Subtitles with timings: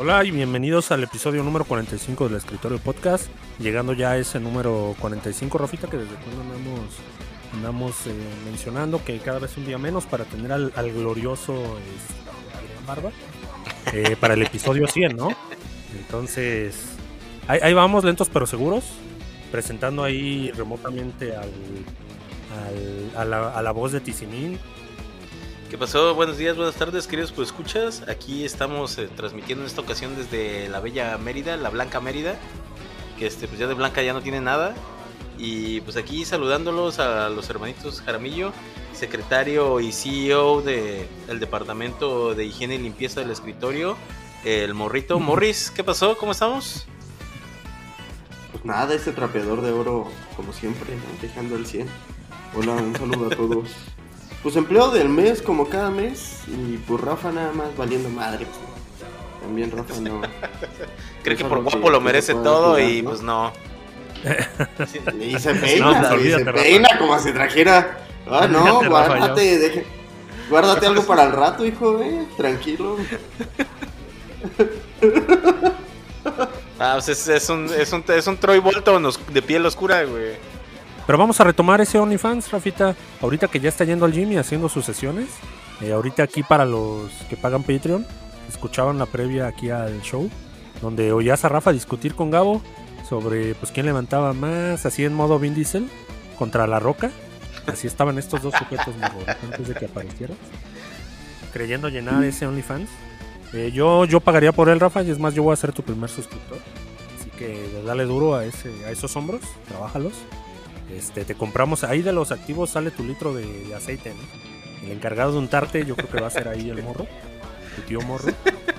[0.00, 3.26] Hola y bienvenidos al episodio número 45 del Escritorio Podcast.
[3.58, 6.80] Llegando ya a ese número 45, Rafita, que desde cuando andamos,
[7.52, 8.14] andamos eh,
[8.46, 12.14] mencionando que cada vez un día menos para tener al, glorioso este,
[12.56, 13.10] Adrián Barba
[13.92, 15.28] eh, para el episodio 100, ¿no?
[15.98, 16.76] Entonces,
[17.46, 18.84] ahí, ahí vamos, lentos pero seguros,
[19.52, 21.50] presentando ahí remotamente al,
[22.56, 24.58] al- a, la, a la voz de Tizimín.
[25.70, 26.16] ¿Qué pasó?
[26.16, 28.02] Buenos días, buenas tardes, queridos pues escuchas.
[28.08, 32.34] Aquí estamos eh, transmitiendo en esta ocasión desde la bella Mérida, la Blanca Mérida,
[33.16, 34.74] que este pues ya de Blanca ya no tiene nada.
[35.38, 38.52] Y pues aquí saludándolos a los hermanitos Jaramillo,
[38.94, 43.96] secretario y CEO de el departamento de higiene y limpieza del escritorio,
[44.44, 45.70] el morrito Morris.
[45.70, 46.18] ¿Qué pasó?
[46.18, 46.88] ¿Cómo estamos?
[48.50, 51.86] Pues nada, ese trapeador de oro, como siempre, dejando el 100.
[52.56, 53.70] Hola, un saludo a todos.
[54.42, 58.46] Pues empleado del mes, como cada mes, y pues Rafa nada más valiendo madre.
[59.42, 60.22] También Rafa no.
[61.22, 63.10] Creo que por no, guapo que- lo merece todo y ¿no?
[63.10, 63.52] pues no.
[65.20, 67.98] Y se No, peina, pues, y se peina como si trajera.
[68.30, 69.84] Ah, no, guárdate, deje-
[70.48, 72.26] guárdate algo para el rato, hijo, eh.
[72.36, 72.96] Tranquilo.
[76.78, 80.32] Ah, pues es, es un, es, un, es un Troy Bolton de piel oscura, güey.
[81.10, 82.94] Pero vamos a retomar ese OnlyFans, Rafita.
[83.20, 85.26] Ahorita que ya está yendo al gym y haciendo sus sesiones.
[85.80, 88.06] Eh, ahorita aquí para los que pagan Patreon.
[88.48, 90.30] Escuchaban la previa aquí al show.
[90.80, 92.62] Donde oías a Rafa discutir con Gabo
[93.08, 95.90] sobre pues quién levantaba más, así en modo Vin Diesel,
[96.38, 97.10] contra la roca.
[97.66, 98.94] Así estaban estos dos sujetos
[99.42, 100.36] antes de que aparecieras.
[101.52, 102.88] Creyendo llenar ese OnlyFans.
[103.52, 105.82] Eh, yo, yo pagaría por él, Rafa, y es más, yo voy a ser tu
[105.82, 106.58] primer suscriptor.
[107.18, 110.12] Así que dale duro a, ese, a esos hombros, trabájalos.
[110.96, 114.86] Este, te compramos, ahí de los activos sale tu litro de, de aceite, ¿no?
[114.86, 117.06] El encargado de untarte, yo creo que va a ser ahí el morro,
[117.76, 118.28] tu tío morro.
[118.28, 118.54] Este,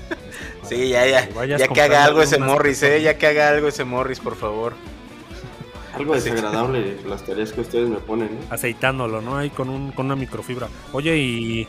[0.64, 1.28] Sí, ya, ya.
[1.28, 3.02] que Ya que haga algo ese Morris, eh.
[3.02, 4.74] Ya que haga algo ese Morris, por favor.
[5.94, 8.46] Algo desagradable las tareas que ustedes me ponen, ¿eh?
[8.50, 9.36] aceitándolo, ¿no?
[9.36, 10.70] Ahí con, un, con una microfibra.
[10.94, 11.68] Oye, y,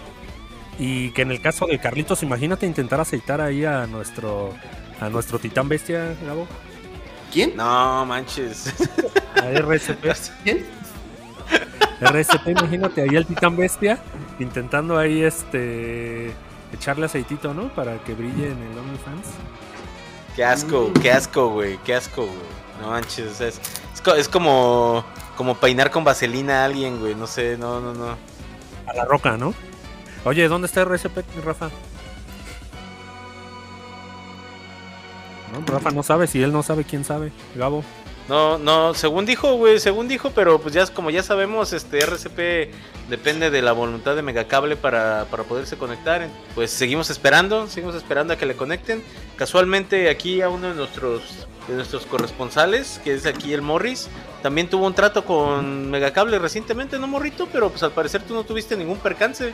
[0.78, 4.54] y que en el caso de Carlitos, imagínate intentar aceitar ahí a nuestro
[5.00, 6.46] a nuestro titán bestia, Gabo.
[7.32, 7.56] ¿Quién?
[7.56, 8.72] No manches.
[9.36, 10.04] A RSP.
[10.44, 10.66] ¿Quién?
[12.00, 13.98] RSP, imagínate ahí el titán bestia
[14.38, 16.32] intentando ahí este
[16.72, 17.68] echarle aceitito, ¿no?
[17.74, 19.26] Para que brille en el OnlyFans.
[20.34, 21.78] Qué asco, qué asco, güey.
[21.84, 22.38] Qué asco, güey.
[22.80, 23.40] No manches.
[23.40, 23.60] es,
[23.94, 25.04] es, co- es como,
[25.36, 27.14] como peinar con vaselina a alguien, güey.
[27.14, 28.16] No sé, no, no, no.
[28.86, 29.54] A la roca, ¿no?
[30.24, 31.70] Oye, ¿dónde está RSP, Rafa?
[35.52, 37.30] No, Rafa no sabe, si él no sabe, ¿quién sabe?
[37.54, 37.84] Gabo.
[38.28, 42.72] No, no, según dijo, güey, según dijo, pero pues ya como ya sabemos, este RCP
[43.10, 46.26] depende de la voluntad de Megacable para, para poderse conectar.
[46.54, 49.02] Pues seguimos esperando, seguimos esperando a que le conecten.
[49.36, 54.08] Casualmente aquí a uno de nuestros de nuestros corresponsales, que es aquí el Morris,
[54.42, 57.48] también tuvo un trato con Megacable recientemente, ¿no, Morrito?
[57.52, 59.52] Pero pues al parecer tú no tuviste ningún percance.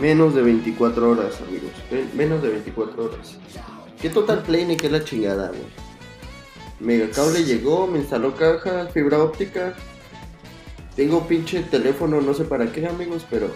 [0.00, 1.70] Menos de 24 horas, amigos.
[1.90, 3.36] Men- Menos de 24 horas.
[4.04, 5.62] ¿Qué total play ni qué la chingada, güey?
[6.78, 9.72] Megacable llegó, me instaló caja, fibra óptica.
[10.94, 13.48] Tengo pinche teléfono, no sé para qué, amigos, pero.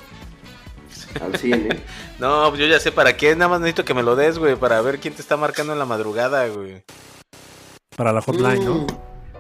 [1.23, 1.81] Al 100, ¿eh?
[2.19, 4.57] No, pues yo ya sé para qué, nada más necesito que me lo des, güey,
[4.57, 6.83] para ver quién te está marcando en la madrugada, güey.
[7.95, 8.75] Para la hotline, ¿no?
[8.75, 8.87] Mm,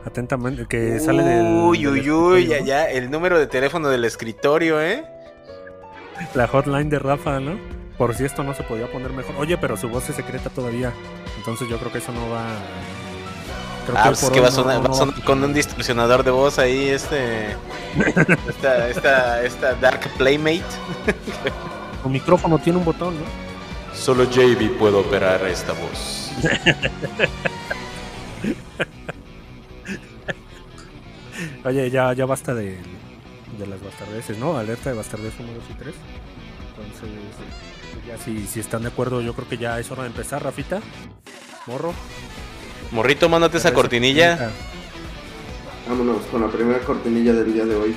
[0.04, 1.46] Atentamente, que sale del.
[1.46, 5.06] Uy, uy, uy, ya, ya, el número de teléfono del escritorio, ¿eh?
[6.34, 7.77] La hotline de Rafa, ¿no?
[7.98, 9.34] Por si esto no se podía poner mejor.
[9.38, 10.92] Oye, pero su voz es secreta todavía.
[11.36, 12.46] Entonces yo creo que eso no va.
[13.86, 14.94] Creo Ah, hoy pues es por que va a no- sonar, no- va a no
[14.94, 17.56] sonar con un distorsionador de voz ahí, este...
[18.48, 20.62] Esta, esta, esta Dark Playmate.
[22.02, 23.96] Tu micrófono tiene un botón, ¿no?
[23.96, 26.30] Solo JB puede operar esta voz.
[31.64, 32.78] Oye, ya, ya basta de,
[33.58, 34.56] de las bastardeces, ¿no?
[34.58, 35.94] Alerta de bastardeces 1, 2 y 3.
[36.84, 37.10] Entonces,
[37.92, 40.42] pues ya si, si están de acuerdo, yo creo que ya es hora de empezar,
[40.42, 40.80] Rafita.
[41.66, 41.92] Morro.
[42.90, 44.50] Morrito, mándate esa cortinilla.
[45.88, 47.96] Vámonos con la primera cortinilla del día de hoy.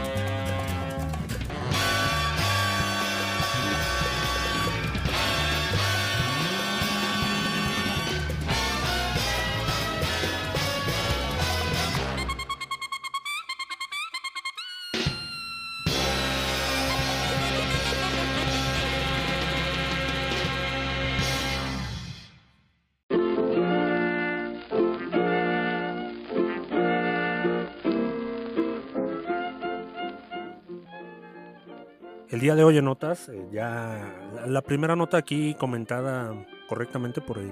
[32.71, 36.33] El día de hoy en notas, eh, ya la, primera nota aquí comentada
[36.67, 37.51] correctamente por el,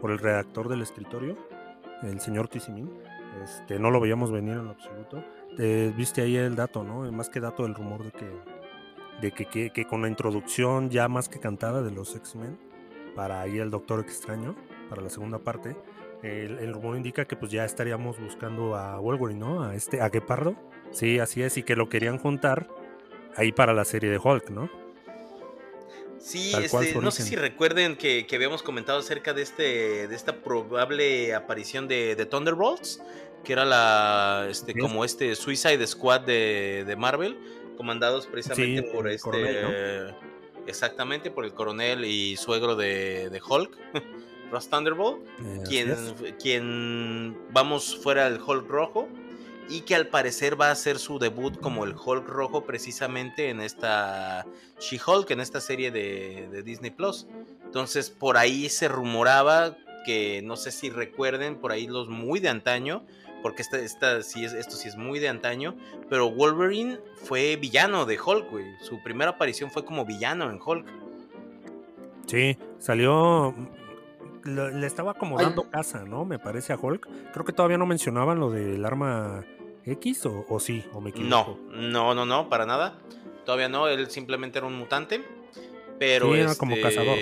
[0.00, 1.36] por el redactor del escritorio,
[2.02, 2.90] el señor Tisimin,
[3.44, 5.22] este, no lo veíamos venir en absoluto.
[5.58, 7.10] Eh, Viste ahí el dato, ¿no?
[7.12, 8.30] Más que dato el rumor de que,
[9.20, 12.58] de que, que- que con la introducción ya más que cantada de los X-Men,
[13.14, 14.54] para ahí el Doctor Extraño,
[14.88, 15.76] para la segunda parte,
[16.22, 19.62] el, el rumor indica que pues ya estaríamos buscando a Wolverine, ¿no?
[19.62, 20.54] A este, a Gepardo.
[20.90, 22.68] Sí, así es, y que lo querían juntar
[23.36, 24.70] ahí para la serie de Hulk, ¿no?
[26.18, 30.36] Sí, este, no sé si recuerden que, que habíamos comentado acerca de este de esta
[30.36, 33.02] probable aparición de, de Thunderbolts,
[33.42, 37.36] que era la este como este Suicide Squad de, de Marvel,
[37.76, 40.14] comandados precisamente Sí, por el este coronel,
[40.68, 43.76] exactamente por el coronel y suegro de, de Hulk,
[44.52, 45.96] Ross Thunderbolt, Eh, quien,
[46.40, 49.08] quien vamos fuera del Hulk rojo
[49.72, 53.60] y que al parecer va a hacer su debut como el Hulk rojo precisamente en
[53.60, 54.46] esta
[54.78, 57.26] She-Hulk, en esta serie de, de Disney Plus.
[57.64, 62.50] Entonces por ahí se rumoraba que no sé si recuerden por ahí los muy de
[62.50, 63.02] antaño,
[63.42, 65.74] porque esta, esta sí es, esto sí es muy de antaño,
[66.10, 68.66] pero Wolverine fue villano de Hulk, güey.
[68.82, 70.86] Su primera aparición fue como villano en Hulk.
[72.26, 73.54] Sí, salió.
[74.44, 75.46] le estaba como Ay.
[75.46, 76.24] dando casa, ¿no?
[76.24, 77.08] Me parece a Hulk.
[77.32, 79.44] Creo que todavía no mencionaban lo del arma
[79.84, 81.58] X, o, o sí, o me equivoco.
[81.70, 82.98] No, no, no, no, para nada.
[83.44, 85.24] Todavía no, él simplemente era un mutante.
[85.98, 87.18] Pero Sí, era como este, cazador,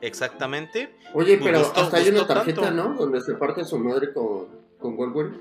[0.00, 0.94] Exactamente.
[1.14, 2.88] Oye, Pues pero gustó- hasta hay una tarjeta, tanto.
[2.88, 2.94] ¿no?
[2.94, 4.46] Donde se parte su madre con,
[4.78, 5.36] con Wolverine.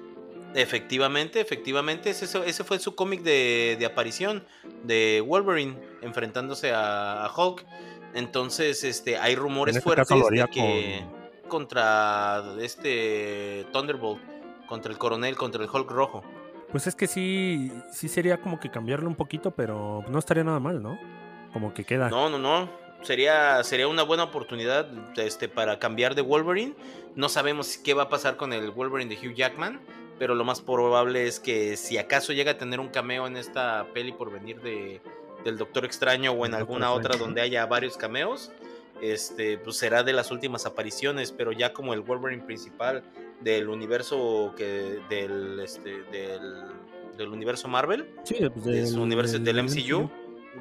[0.54, 2.10] Efectivamente, efectivamente.
[2.10, 4.46] Ese, ese fue su cómic de, de aparición
[4.84, 7.66] de Wolverine enfrentándose a, a Hulk.
[8.14, 11.04] Entonces, este, hay rumores En este fuertes de que
[11.50, 14.22] contra este Thunderbolt,
[14.68, 16.24] contra el coronel, contra el Hulk rojo.
[16.72, 20.60] Pues es que sí, sí sería como que cambiarle un poquito, pero no estaría nada
[20.60, 21.00] mal, ¿no?
[21.54, 22.10] Como que queda.
[22.10, 22.70] No, no, no.
[23.02, 26.76] Sería, sería una buena oportunidad este, para cambiar de Wolverine.
[27.16, 29.80] No sabemos qué va a pasar con el Wolverine de Hugh Jackman,
[30.18, 33.86] pero lo más probable es que si acaso llega a tener un cameo en esta
[33.94, 35.02] peli por venir de,
[35.44, 38.52] del Doctor Extraño o en El Doctor alguna otra donde haya varios cameos,
[39.02, 43.04] este, pues será de las últimas apariciones, pero ya como el Wolverine principal
[43.42, 46.64] del universo que del, este, del,
[47.18, 50.10] del universo Marvel, Sí, pues, de su universo del MCU,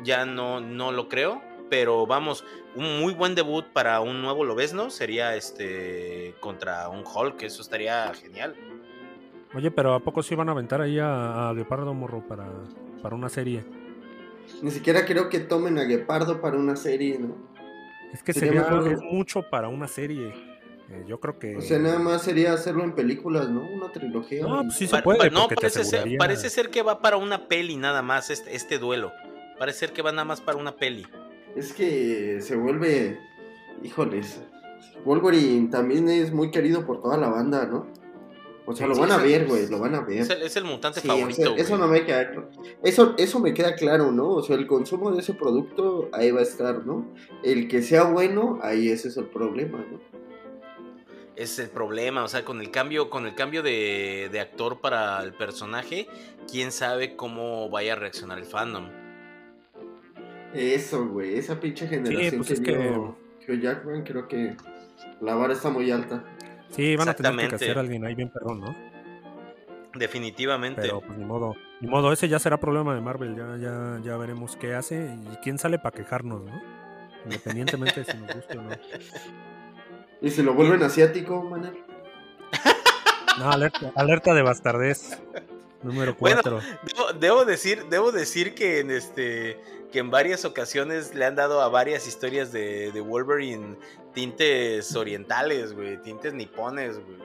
[0.03, 1.41] ya no, no lo creo.
[1.71, 2.45] Pero vamos,
[2.77, 8.13] un muy buen debut para un nuevo Lobezno sería este contra un Hulk, eso estaría
[8.15, 8.55] genial.
[9.55, 12.47] Oye, pero ¿a poco sí van a aventar ahí a, a Guepardo Morro para,
[13.03, 13.65] para una serie?
[14.61, 17.35] Ni siquiera creo que tomen a Guepardo para una serie, ¿no?
[18.13, 20.35] Es que Sería sería mejor- es mucho para una serie.
[20.91, 21.57] Eh, yo creo que.
[21.57, 23.63] O sea, nada más sería hacerlo en películas, ¿no?
[23.67, 24.43] Una trilogía.
[24.43, 25.19] No, pues sí se puede.
[25.19, 28.79] pa- no, parece ser, parece ser que va para una peli nada más este, este
[28.79, 29.11] duelo.
[29.59, 31.07] Parece ser que va nada más para una peli.
[31.57, 33.19] Es que se vuelve.
[33.83, 34.41] Híjoles.
[35.05, 37.87] Wolverine también es muy querido por toda la banda, ¿no?
[38.67, 40.21] O sea, Sí, lo sí, van a ver, güey, lo van a ver.
[40.23, 41.43] Es el, es el mutante Sí, o favorito.
[41.43, 42.51] sea, eso no me queda claro.
[42.83, 44.31] Eso, eso me queda claro, ¿no?
[44.31, 47.13] O sea, el consumo de ese producto, ahí va a estar, ¿no?
[47.43, 50.01] El que sea bueno, ahí ese es el problema, ¿no?
[51.37, 55.23] Es el problema, o sea, con el cambio, con el cambio de, de actor para
[55.23, 56.07] el personaje,
[56.51, 58.89] quién sabe cómo vaya a reaccionar el fandom.
[60.55, 64.57] Eso, güey, esa pinche generación pues que es que- Hugh Jackman, creo que
[65.21, 66.25] la vara está muy alta.
[66.71, 67.55] Sí, van a tener que Exactamente.
[67.57, 68.75] hacer a alguien ahí bien perrón, ¿no?
[69.95, 70.81] Definitivamente.
[70.83, 71.55] Pero pues ni modo.
[71.81, 73.37] Ni modo, ese ya será problema de Marvel.
[73.37, 76.63] Ya, ya, ya veremos qué hace y quién sale para quejarnos, ¿no?
[77.25, 78.71] Independientemente de si nos guste o no.
[80.25, 81.85] Y si lo vuelven asiático, manel.
[83.39, 85.19] No, alerta, alerta de bastardez.
[85.83, 86.61] Número Bueno, 4.
[86.87, 91.61] Debo, debo decir, debo decir que en este que en varias ocasiones le han dado
[91.61, 93.77] a varias historias de, de Wolverine
[94.15, 97.19] tintes orientales, güey, tintes nipones, güey.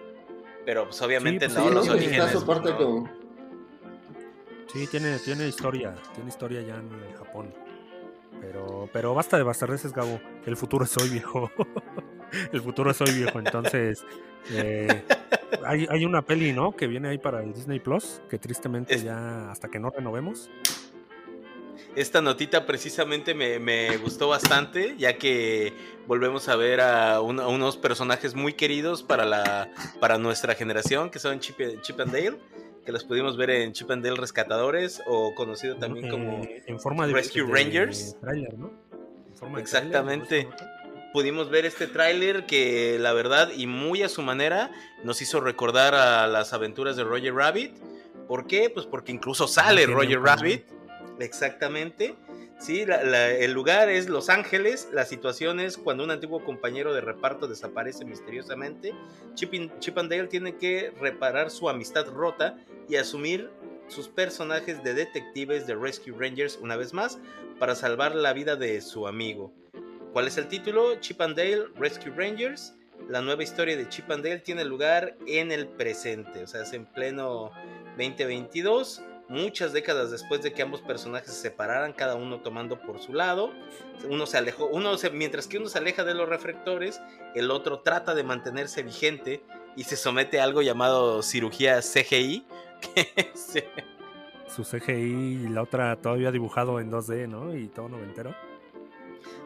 [0.66, 1.94] Pero pues obviamente pues, no, sí, los ¿no?
[1.94, 2.20] orígenes.
[2.26, 2.78] Está su pues, parte no.
[2.78, 3.10] como...
[4.74, 5.96] Sí, tiene, tiene historia.
[6.16, 7.54] Tiene historia ya en el Japón.
[8.42, 10.20] Pero, pero basta de bastardeces, Gabo.
[10.46, 11.52] El futuro es hoy, viejo.
[12.54, 13.40] el futuro es hoy, viejo.
[13.40, 14.06] Entonces,
[14.52, 15.04] eh,
[15.66, 16.76] hay, hay una peli, ¿no?
[16.76, 18.22] Que viene ahí para el Disney Plus.
[18.30, 20.50] Que tristemente Es- ya, hasta que no renovemos.
[21.96, 25.74] Esta notita precisamente me, me gustó bastante, ya que
[26.08, 31.10] volvemos a ver a, un- a unos personajes muy queridos para, la, para nuestra generación,
[31.10, 32.38] que son Chip, Chip and Dale,
[32.86, 36.80] que los pudimos ver en Chip and Dale Rescatadores, o conocido también Eh, como en
[36.80, 38.16] forma de Rescue de Rangers.
[38.22, 38.72] tráiler, ¿no?
[39.28, 40.48] En forma de Exactamente.
[41.14, 44.72] Pudimos ver este tráiler que la verdad y muy a su manera
[45.04, 47.78] nos hizo recordar a las aventuras de Roger Rabbit.
[48.28, 48.70] ¿Por qué?
[48.70, 50.22] Pues porque incluso sale tiene Roger.
[50.22, 50.66] Rabbit.
[51.20, 52.16] Exactamente.
[52.60, 54.90] Sí, la- la- el lugar es Los Ángeles.
[54.92, 58.94] La situación es cuando un antiguo compañero de reparto desaparece misteriosamente.
[59.36, 62.58] Chip, in- Chip and Dale tiene que reparar su amistad rota
[62.90, 63.50] y asumir
[63.88, 67.18] sus personajes de detectives de Rescue Rangers una vez más
[67.60, 69.52] para salvar la vida de su amigo.
[70.14, 70.96] ¿Cuál es el título?
[71.00, 72.74] Chip and Dale Rescue Rangers.
[73.08, 76.74] La nueva historia de Chip and Dale tiene lugar en el presente, o sea, es
[76.74, 77.52] en pleno
[77.96, 83.14] 2022, muchas décadas después de que ambos personajes se separaran, cada uno tomando por su
[83.14, 83.52] lado.
[84.10, 87.00] Uno se alejó, uno mientras que uno se aleja de los reflectores,
[87.36, 89.44] el otro trata de mantenerse vigente
[89.76, 92.46] y se somete a algo llamado cirugía CGI,
[92.96, 93.32] eh,
[94.48, 97.56] Su CGI y la otra todavía dibujado en 2D, ¿no?
[97.56, 98.34] Y todo noventero.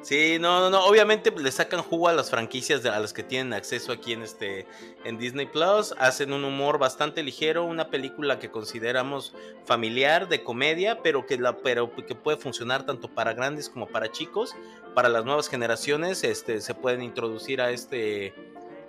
[0.01, 0.85] Sí, no, no, no.
[0.85, 4.21] Obviamente le sacan jugo a las franquicias de- a las que tienen acceso aquí en
[4.23, 4.67] este
[5.05, 5.93] en Disney Plus.
[5.97, 9.33] Hacen un humor bastante ligero, una película que consideramos
[9.65, 14.11] familiar, de comedia, pero que la, pero que puede funcionar tanto para grandes como para
[14.11, 14.55] chicos.
[14.93, 18.33] Para las nuevas generaciones, este, se pueden introducir a este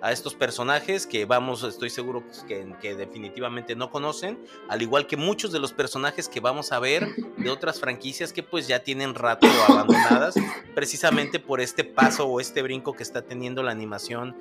[0.05, 4.37] a estos personajes que vamos, estoy seguro pues, que, que definitivamente no conocen,
[4.69, 7.07] al igual que muchos de los personajes que vamos a ver
[7.37, 10.35] de otras franquicias que pues ya tienen rato abandonadas
[10.75, 14.35] precisamente por este paso o este brinco que está teniendo la animación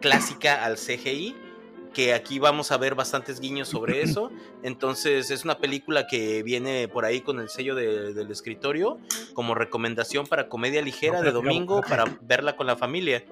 [0.00, 1.34] clásica al CGI,
[1.92, 4.30] que aquí vamos a ver bastantes guiños sobre eso.
[4.62, 8.98] Entonces es una película que viene por ahí con el sello de- del escritorio
[9.34, 13.24] como recomendación para comedia ligera de domingo para verla con la familia.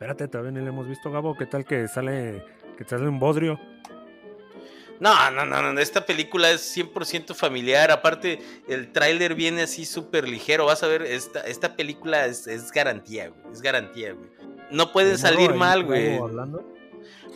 [0.00, 1.36] Espérate, todavía ni lo hemos visto, Gabo.
[1.36, 2.42] ¿Qué tal que sale,
[2.78, 3.60] que sale un bodrio?
[4.98, 7.90] No, no, no, no, esta película es 100% familiar.
[7.90, 10.64] Aparte, el tráiler viene así súper ligero.
[10.64, 13.52] Vas a ver, esta, esta película es, es garantía, güey.
[13.52, 14.30] Es garantía, güey.
[14.70, 16.16] No pueden morro salir mal, güey.
[16.16, 16.64] hablando.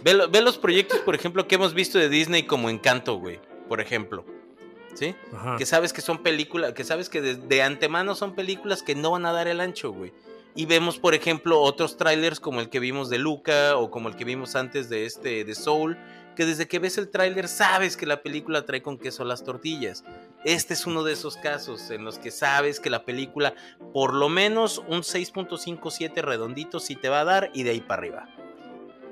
[0.03, 3.41] Ve, lo- ve los proyectos, por ejemplo, que hemos visto de Disney como Encanto, güey.
[3.69, 4.25] Por ejemplo.
[4.95, 5.15] ¿Sí?
[5.35, 5.57] Ajá.
[5.59, 9.11] Que sabes que son películas, que sabes que de, de antemano son películas que no
[9.11, 10.15] van a dar el ancho, güey.
[10.57, 14.15] Y vemos, por ejemplo, otros trailers como el que vimos de Luca o como el
[14.15, 15.99] que vimos antes de este de Soul,
[16.37, 20.05] que desde que ves el tráiler sabes que la película trae con queso las tortillas.
[20.45, 23.55] Este es uno de esos casos en los que sabes que la película
[23.93, 28.01] por lo menos un 6.57 redondito sí te va a dar y de ahí para
[28.01, 28.29] arriba.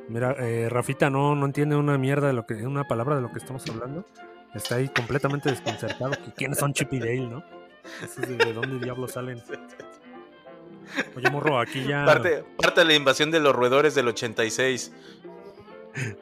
[0.08, 3.32] Mira, eh, Rafita no, no entiende una mierda de lo que, una palabra de lo
[3.32, 4.04] que estamos hablando.
[4.54, 6.12] Está ahí completamente desconcertado.
[6.37, 7.44] ¿Quiénes son Chip y Dale, no?
[8.26, 9.42] ¿de dónde diablos salen?
[11.17, 12.05] Oye, morro, aquí ya.
[12.05, 14.93] Parte, parte de la invasión de los roedores del 86.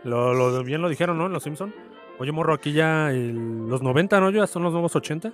[0.04, 1.26] Lo, lo- bien lo dijeron, ¿no?
[1.26, 1.74] En Los Simpson.
[2.18, 4.30] Oye, morro, aquí ya el- los 90, ¿no?
[4.30, 5.32] Ya son los nuevos 80.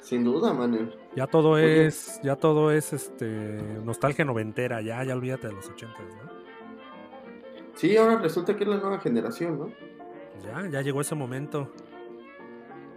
[0.00, 0.90] Sin duda, man.
[1.14, 1.86] Ya todo Oye.
[1.86, 6.32] es, ya todo es este nostalgia noventera, ya, ya olvídate de los 80, ¿no?
[7.74, 9.70] Sí, ahora resulta que es la nueva generación, ¿no?
[10.42, 11.70] Ya, ya llegó ese momento.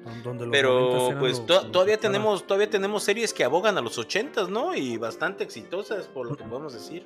[0.05, 3.81] Don- Donde los 90s Pero pues to- todavía tenemos todavía tenemos series que abogan a
[3.81, 4.73] los 80, ¿no?
[4.75, 7.05] Y bastante exitosas por lo que podemos decir.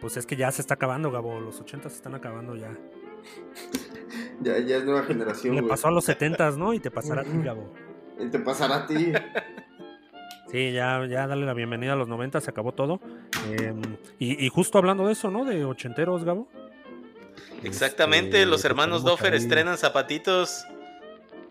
[0.00, 1.40] Pues es que ya se está acabando, Gabo.
[1.40, 2.70] Los 80 se están acabando ya.
[4.42, 6.74] Ya, ya es nueva generación, Le pasó a los 70 ¿no?
[6.74, 7.30] Y te pasará a ti.
[7.42, 7.72] Gabo.
[8.20, 9.12] Y Te pasará a ti.
[10.50, 13.00] Sí, ya, ya dale la bienvenida a los 90, se acabó todo.
[13.58, 13.80] Em,
[14.18, 15.44] y, y justo hablando de eso, ¿no?
[15.44, 16.46] De ochenteros, Gabo.
[17.62, 20.64] Exactamente, Este, los pues hermanos Doffer ahí- estrenan zapatitos.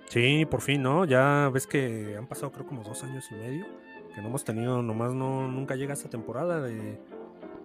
[0.09, 1.05] Sí, por fin, ¿no?
[1.05, 3.65] Ya ves que han pasado creo como dos años y medio.
[4.13, 6.99] Que no hemos tenido, nomás no, nunca llega esta temporada de,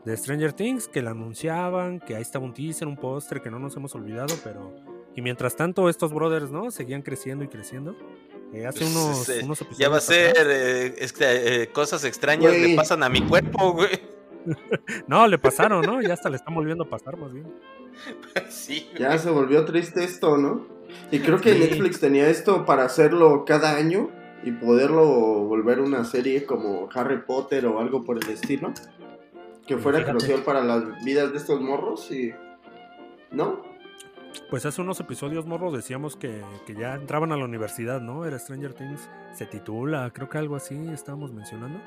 [0.04, 3.58] de Stranger Things, que la anunciaban, que ahí estaba un teaser, un póster, que no
[3.58, 4.74] nos hemos olvidado, pero...
[5.14, 6.70] Y mientras tanto, estos brothers, ¿no?
[6.70, 7.96] Seguían creciendo y creciendo.
[8.54, 11.24] Eh, hace Pues, unos, eh, unos episodios Ya va a ser eh, es que,
[11.62, 13.90] eh, cosas extrañas le pasan a mi cuerpo, güey.
[15.06, 16.00] No, le pasaron, ¿no?
[16.00, 17.52] Ya hasta le están volviendo a pasar más bien.
[18.48, 19.02] Sí, güey.
[19.02, 20.66] Ya se volvió triste esto, ¿no?
[21.10, 21.60] Y creo que Sí.
[21.60, 24.10] Netflix tenía esto para hacerlo cada año
[24.44, 25.04] y poderlo
[25.44, 28.72] volver una serie como Harry Potter o algo por el estilo.
[29.66, 30.16] Que fuera Fíjate.
[30.16, 32.32] crucial para las vidas de estos morros y...
[33.30, 33.62] ¿No?
[34.50, 38.24] Pues hace unos episodios, morro, decíamos que, que ya entraban a la universidad, ¿no?
[38.24, 41.80] Era Stranger Things, se titula, creo que algo así estábamos mencionando.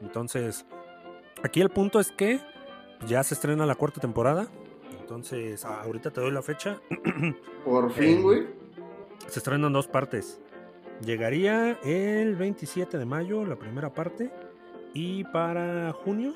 [0.00, 0.64] Entonces,
[1.42, 2.40] aquí el punto es que
[3.06, 4.46] ya se estrena la cuarta temporada.
[5.14, 6.80] Entonces, ahorita te doy la fecha.
[7.64, 8.46] Por fin, Eh, güey.
[9.26, 10.40] se estrena en dos partes.
[11.04, 14.30] Llegaría el 27 de mayo, la primera parte.
[14.94, 16.32] Y para junio,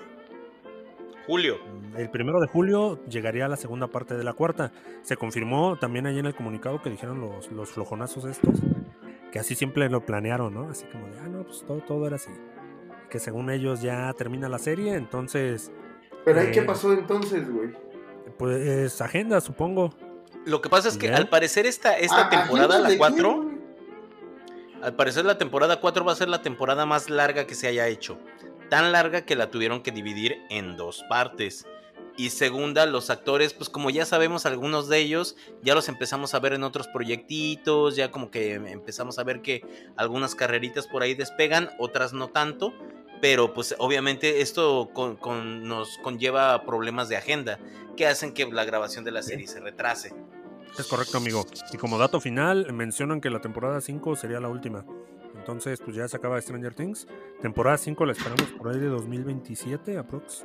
[1.24, 1.58] Julio.
[1.96, 4.72] el primero de julio llegaría la segunda parte de la cuarta.
[5.02, 8.58] Se confirmó también ahí en el comunicado que dijeron los, los flojonazos estos,
[9.30, 10.68] que así siempre lo planearon, ¿no?
[10.68, 12.32] Así como de, ah, no, pues todo, todo era así.
[13.08, 15.70] Que según ellos ya termina la serie, entonces,
[16.24, 17.84] Pero ahí, ¿qué eh, pasó entonces, güey?
[18.38, 19.94] Pues agenda, supongo.
[20.44, 21.16] Lo que pasa es que ¿Ya?
[21.16, 23.54] al parecer esta, esta Ah, temporada, ¿agenda la de 4, qué, güey?
[24.82, 27.88] Al parecer la temporada 4 va a ser la temporada más larga que se haya
[27.88, 28.18] hecho.
[28.68, 31.66] Tan larga que la tuvieron que dividir en dos partes.
[32.16, 36.38] Y segunda, los actores, pues como ya sabemos algunos de ellos, ya los empezamos a
[36.38, 39.64] ver en otros proyectitos, ya como que empezamos a ver que
[39.96, 42.72] algunas carreritas por ahí despegan, otras no tanto,
[43.21, 44.90] pero pues obviamente esto
[45.44, 47.59] nos conlleva problemas de agenda
[47.97, 50.14] que hacen que la grabación de la serie se retrase.
[50.78, 51.47] Es correcto, amigo.
[51.73, 54.85] Y como dato final, mencionan que la temporada 5 sería la última.
[55.37, 57.06] Entonces, pues ya se acaba Stranger Things.
[57.40, 60.44] Temporada 5 la esperamos por ahí de 2027, aprox.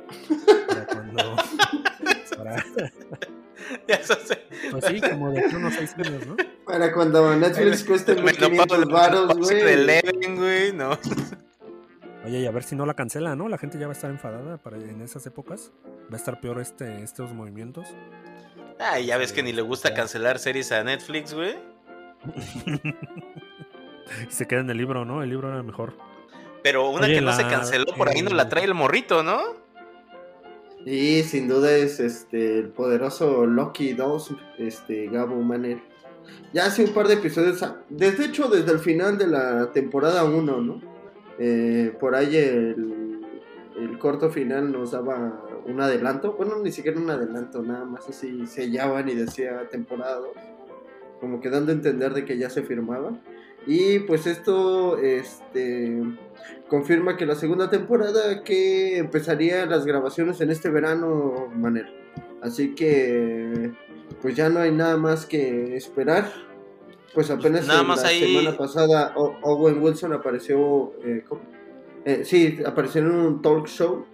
[0.68, 1.36] Para cuando.
[2.36, 2.64] Para...
[4.70, 6.36] Pues sí, como de unos 6 años, ¿no?
[6.64, 10.00] Para cuando Netflix cueste 1500 baros, güey.
[10.34, 10.98] güey, no.
[12.24, 13.48] Oye, y a ver si no la cancela, ¿no?
[13.48, 15.72] La gente ya va a estar enfadada para en esas épocas.
[16.10, 17.86] Va a estar peor este, estos movimientos.
[18.78, 21.56] Ah, ya ves que ni le gusta cancelar series a Netflix, güey.
[24.28, 25.22] y se queda en el libro, ¿no?
[25.22, 25.94] El libro era mejor.
[26.62, 29.40] Pero una que no se canceló por ahí nos la trae el morrito, ¿no?
[30.84, 35.78] Y sin duda es este el poderoso Loki 2, este Gabo Manner.
[36.52, 40.60] Ya hace un par de episodios, desde hecho desde el final de la temporada 1,
[40.60, 40.89] ¿no?
[41.42, 43.20] Eh, por ahí el,
[43.78, 48.46] el corto final nos daba un adelanto, bueno, ni siquiera un adelanto, nada más así
[48.46, 50.28] sellaban y decía temporada 2,
[51.18, 53.18] como que dando a entender de que ya se firmaba.
[53.66, 56.02] Y pues esto este,
[56.68, 61.88] confirma que la segunda temporada que empezaría las grabaciones en este verano, Manel.
[62.42, 63.72] Así que
[64.20, 66.49] pues ya no hay nada más que esperar.
[67.14, 71.24] Pues apenas nada la semana pasada Owen Wilson apareció, eh,
[72.04, 74.06] eh, sí, apareció en un talk show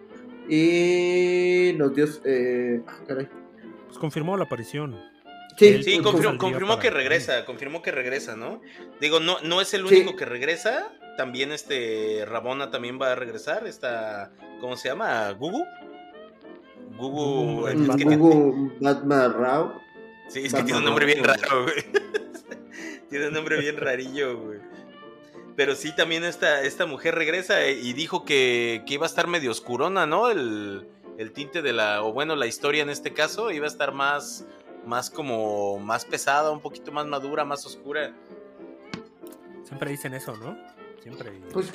[0.49, 2.07] y nos dio.
[2.25, 2.99] Eh, ah,
[3.87, 4.99] pues confirmó la aparición.
[5.59, 8.61] Sí, sí confirmó, que regresa, confirmó que regresa, ¿no?
[9.01, 10.93] Digo, no, no es el único que regresa.
[11.17, 13.67] También este Rabona también va a regresar.
[13.67, 15.31] Está, ¿cómo se llama?
[15.33, 15.65] ¿Gugu?
[16.99, 17.67] Gugu.
[17.71, 19.81] Gugu Batman Rao.
[20.29, 22.06] Sí, es que tiene un nombre bien raro, güey.
[23.09, 24.61] Tiene un nombre bien rarillo, güey.
[25.57, 30.07] Pero sí, también esta, esta mujer regresa y dijo que, iba a estar medio oscurona,
[30.07, 30.29] ¿no?
[30.29, 30.87] El,
[31.33, 34.45] tinte de la, o bueno, la historia en este caso iba a estar más,
[34.85, 38.15] más como, más pesada, un poquito más madura, más oscura.
[39.65, 40.59] Siempre dicen eso, ¿no?
[41.03, 41.41] Siempre.
[41.53, 41.73] Pues,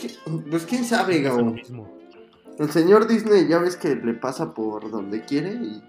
[0.50, 1.56] pues quién sabe, Gabo.
[2.60, 5.82] El señor Disney ya ves que le pasa por donde quiere y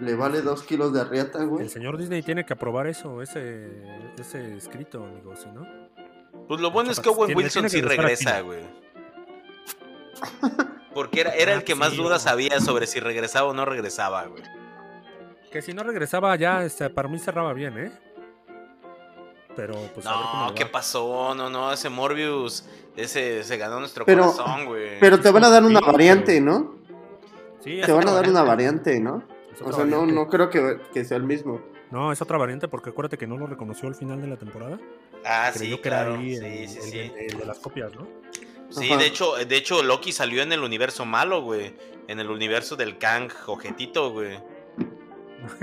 [0.00, 1.64] le vale dos kilos de arriata, güey.
[1.64, 3.70] El señor Disney tiene que aprobar eso, ese,
[4.18, 5.66] ese escrito, amigo, ¿sí, no?
[6.48, 8.60] Pues lo bueno es que Owen Wilson sí regresa, güey.
[10.94, 14.26] Porque era, era el ah, que más dudas había sobre si regresaba o no regresaba,
[14.26, 14.42] güey.
[15.50, 17.92] Que si no regresaba ya, este, para mí cerraba bien, ¿eh?
[19.54, 21.34] Pero pues No, ¿qué pasó?
[21.34, 22.64] No, no, ese Morbius,
[22.96, 24.98] ese se ganó nuestro corazón, güey.
[24.98, 26.76] Pero te van a dar una variante, ¿no?
[27.60, 29.22] Sí, te van a dar una variante, ¿no?
[29.60, 31.60] O sea, no, no creo que, que sea el mismo.
[31.90, 34.78] No, es otra variante porque acuérdate que no lo reconoció al final de la temporada.
[35.24, 36.16] Ah, sí, claro.
[36.18, 36.98] sí, el, sí, sí.
[36.98, 38.08] El, de las copias, ¿no?
[38.70, 41.74] Sí, de hecho, de hecho Loki salió en el universo malo, güey.
[42.08, 44.38] En el universo del Kang Ojetito, güey.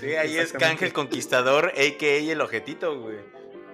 [0.00, 2.32] sí, ahí es Kang el Conquistador, a.k.a.
[2.32, 3.18] el Ojetito, güey.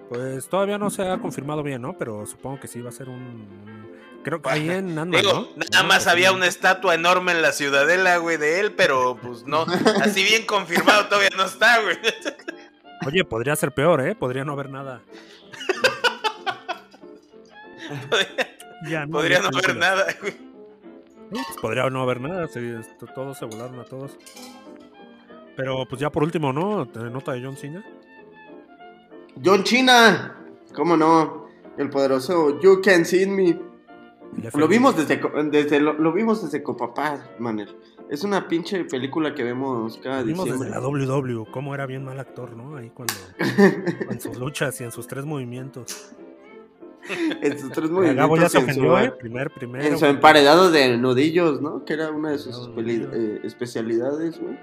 [0.08, 1.96] Pues todavía no se ha confirmado bien, ¿no?
[1.96, 5.48] Pero supongo que sí va a ser un, Creo que ahí en Anda, ¿no?
[5.72, 9.62] Nada más había una estatua enorme en la ciudadela, güey, de él, pero pues no.
[10.02, 11.96] Así bien confirmado todavía no está, güey.
[13.06, 14.14] Oye, podría ser peor, ¿eh?
[14.14, 15.00] Podría no haber nada.
[18.80, 20.34] podría, no, haber nada, güey.
[21.30, 22.46] Pues, podría no haber nada,
[23.14, 24.18] todos se volaron a todos.
[25.56, 26.84] Pero pues ya por último, ¿no?
[26.84, 27.84] Nota de John Cena.
[29.42, 30.36] John Cena,
[30.74, 31.48] ¿cómo no?
[31.78, 33.69] El poderoso You Can See Me.
[34.54, 37.76] Lo vimos desde, desde lo, vimos desde Copapá, Manel.
[38.08, 40.32] Es una pinche película que vemos cada día.
[40.32, 42.76] Vimos desde la WW, cómo era bien mal actor, ¿no?
[42.76, 43.14] Ahí cuando
[44.10, 46.12] en sus luchas y en sus tres movimientos.
[47.42, 48.40] en sus tres movimientos.
[48.40, 49.12] ya se ofendió, ¿eh?
[49.12, 49.84] Primer, primero.
[49.84, 51.84] En su emparedado de nudillos, ¿no?
[51.84, 54.56] Que era una de sus eh, especialidades, ¿no?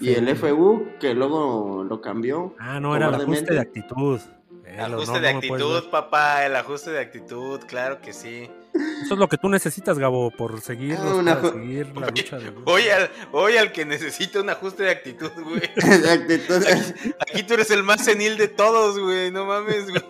[0.00, 2.54] Y el FU, que luego lo cambió.
[2.58, 4.20] Ah, no, era el ajuste de actitud.
[4.64, 8.48] El ajuste de actitud, papá, el ajuste de actitud, claro que sí.
[8.74, 12.38] Eso es lo que tú necesitas, Gabo, por seguir, ah, seguir la lucha.
[12.38, 12.52] De...
[12.64, 15.62] Hoy, al, hoy al que necesita un ajuste de actitud, güey.
[17.20, 19.30] Aquí, tú eres el más senil de todos, güey.
[19.30, 20.02] No mames, güey.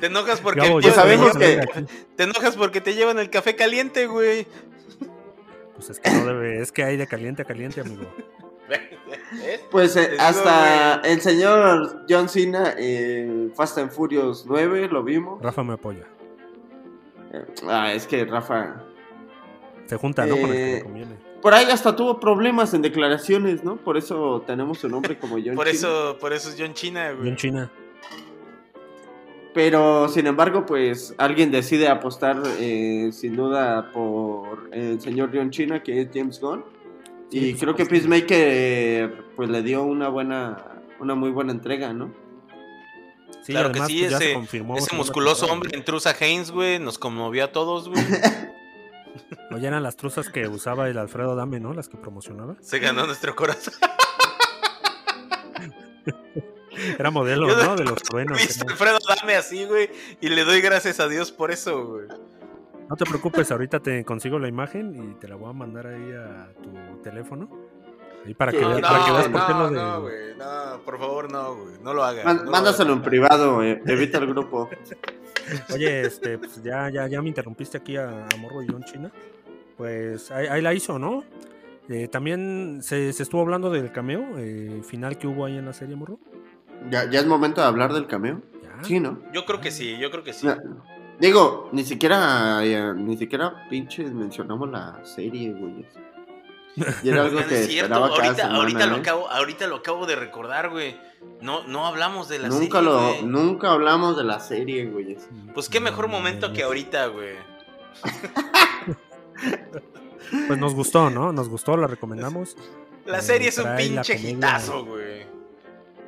[0.00, 0.60] Te, enojas porque
[0.92, 1.66] sabemos que
[2.16, 4.46] te enojas porque te llevan el café caliente, güey.
[5.74, 8.12] Pues es que no debe, es que hay de caliente a caliente, amigo.
[9.40, 9.60] ¿Eh?
[9.70, 15.42] Pues eh, hasta el señor John Cena en Fast and Furious 9 lo vimos.
[15.42, 16.06] Rafa me apoya.
[17.32, 18.82] Eh, Ah, es que Rafa.
[19.86, 20.36] Se junta, ¿no?
[20.36, 21.16] Con el que le conviene.
[21.40, 23.76] Por ahí hasta tuvo problemas en declaraciones, ¿no?
[23.76, 27.28] Por eso tenemos su nombre como John Por eso, por eso es John China, güey.
[27.28, 27.70] en China.
[29.54, 35.82] Pero sin embargo, pues alguien decide apostar eh, sin duda por el señor John China,
[35.82, 36.64] que es James Gunn.
[37.32, 37.86] Y por creo que.
[37.86, 42.14] Peacemaker pues le dio una buena, una muy buena entrega, ¿no?
[43.42, 46.98] Sí, Claro que sí, pues, ese, confirmó ese musculoso hombre en Trusa Haynes, güey, nos
[46.98, 48.00] conmovió a todos, güey.
[49.50, 49.56] ¿no?
[49.56, 51.72] Oye, eran las truzas que usaba el Alfredo Dame, ¿no?
[51.74, 52.54] Las que promocionaba.
[52.60, 53.74] Se ganó nuestro corazón.
[56.98, 57.76] Era modelo, Yo no-.
[57.76, 58.38] De los truenos.
[58.68, 59.90] Alfredo, dame así, güey.
[60.20, 62.06] Y le doy gracias a Dios por eso, güey.
[62.88, 66.12] No te preocupes, ahorita te consigo la imagen y te la voy a mandar ahí
[66.12, 67.48] a tu teléfono.
[68.26, 69.76] Ahí para que, no, para que veas no, por qué lo de...
[69.76, 70.14] no, güey.
[70.36, 71.74] No, por favor, no, güey.
[71.82, 72.24] No lo hagas.
[72.24, 74.68] Man- no lo mándaselo en privado, eh, evita el grupo.
[75.74, 79.10] Oye, este, pues ya, ya, ya me interrumpiste aquí a, a Morro y John China.
[79.76, 81.24] Pues ahí, ahí la hizo, ¿no?
[81.88, 85.72] Eh, también se, se estuvo hablando del cameo eh, final que hubo ahí en la
[85.72, 86.18] serie, Morro.
[86.90, 88.40] ¿Ya, ya es momento de hablar del cameo?
[88.62, 88.84] Ya.
[88.84, 89.18] Sí, ¿no?
[89.32, 90.46] Yo creo que sí, yo creo que sí.
[91.22, 91.28] Ya.
[91.28, 95.86] Digo, ni siquiera, eh, ni siquiera pinches mencionamos la serie, güey.
[97.02, 99.00] Y era algo que es cierto, esperaba cada ahorita, semana, ahorita, lo ¿eh?
[99.00, 100.96] acabo, ahorita lo acabo de recordar, güey.
[101.40, 103.22] No, no hablamos de la Nunca serie, lo, güey.
[103.24, 105.16] nunca hablamos de la serie, güey.
[105.54, 107.36] Pues qué mejor No, momento no, que ahorita, güey.
[110.46, 111.32] Pues nos gustó, ¿no?
[111.32, 112.56] Nos gustó, la recomendamos.
[113.04, 115.26] La Eh, serie es un pinche hitazo, güey.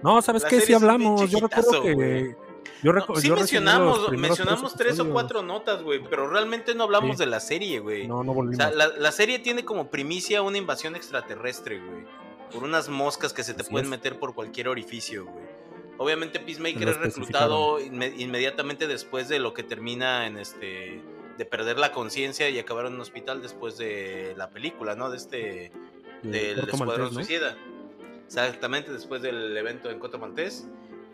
[0.02, 0.60] No, ¿sabes La qué?
[0.60, 1.28] Sí hablamos.
[1.30, 1.92] Yo recuerdo que...
[1.92, 2.36] güey.
[2.82, 7.16] Yo No, sí yo mencionamos, mencionamos tres o cuatro notas, güey, pero realmente no hablamos
[7.16, 7.24] Sí.
[7.24, 8.06] de la serie, güey.
[8.06, 8.56] No, no O volvimos.
[8.56, 12.04] sea, la, la serie tiene como primicia una invasión extraterrestre, güey.
[12.52, 13.90] Por unas moscas que se te Así pueden es.
[13.90, 15.44] meter por cualquier orificio, güey.
[15.96, 21.00] Obviamente Peacemaker es reclutado inme- inmediatamente después de lo que termina en este
[21.38, 25.10] de perder la conciencia y acabar en un hospital después de la película, ¿no?
[25.10, 25.72] De este
[26.22, 27.24] de del Puerto Escuadrón Maltés, ¿no?
[27.24, 27.56] Suicida.
[28.26, 30.66] Exactamente, después del evento en Coto Maltés.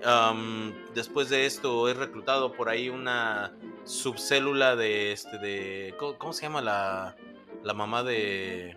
[0.05, 3.53] Am, después de esto es reclutado por ahí una
[3.85, 7.17] subcélula de este de ¿cómo, cómo se llama la,
[7.63, 8.77] la mamá de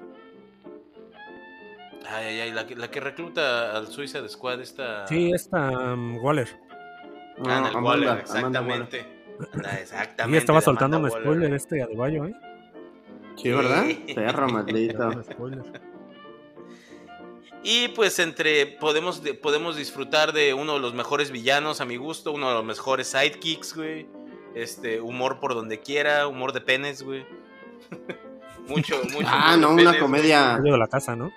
[2.10, 6.18] ay, ay, ay, la, que, la que recluta al Suicide Squad esta Sí, esta um,
[6.24, 6.50] Waller.
[7.46, 8.82] Ah, en el Amanda, Waller, Amanda Waller.
[8.82, 9.06] exactamente.
[9.66, 10.38] Ah, Y exactamente.
[10.38, 11.34] estaba de soltando un Amanda Waller.
[11.36, 12.34] spoiler este Adebayo, ¿eh?
[13.38, 13.86] Sí, ¿verdad?
[14.14, 15.08] Perro, maldito.
[15.08, 15.82] Un spoiler.
[17.64, 21.96] Y pues entre podemos, de- podemos disfrutar de uno de los mejores villanos a mi
[21.98, 24.08] gusto, uno de los mejores sidekicks, güey.
[24.54, 27.26] Este, humor por donde quiera, humor de penes, güey.
[28.68, 29.28] mucho, mucho.
[29.30, 30.60] Ah, no, una penes, comedia.
[30.64, 31.32] La casa, ¿no?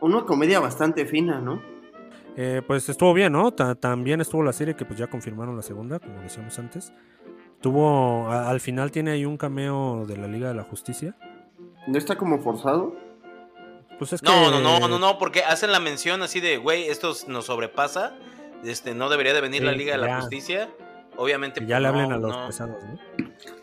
[0.00, 1.62] Una comedia bastante fina, ¿no?
[2.36, 3.52] Eh, pues estuvo bien, ¿no?
[3.52, 6.92] Ta- también estuvo la serie que pues ya confirmaron la segunda, como decíamos antes.
[7.60, 11.14] Tuvo, al final tiene ahí un cameo de la Liga de la Justicia.
[11.86, 12.96] ¿No está como forzado?
[14.00, 14.50] Pues es No, que...
[14.50, 18.16] no, no, no, no, porque hacen la mención así de, güey, esto nos sobrepasa.
[18.64, 20.20] Este, no debería de venir Sí, la Liga de la.
[20.22, 20.70] Justicia.
[21.18, 21.60] Obviamente.
[21.60, 22.46] Que pues, ya le no, hablen a los no.
[22.46, 22.98] pesados, ¿no?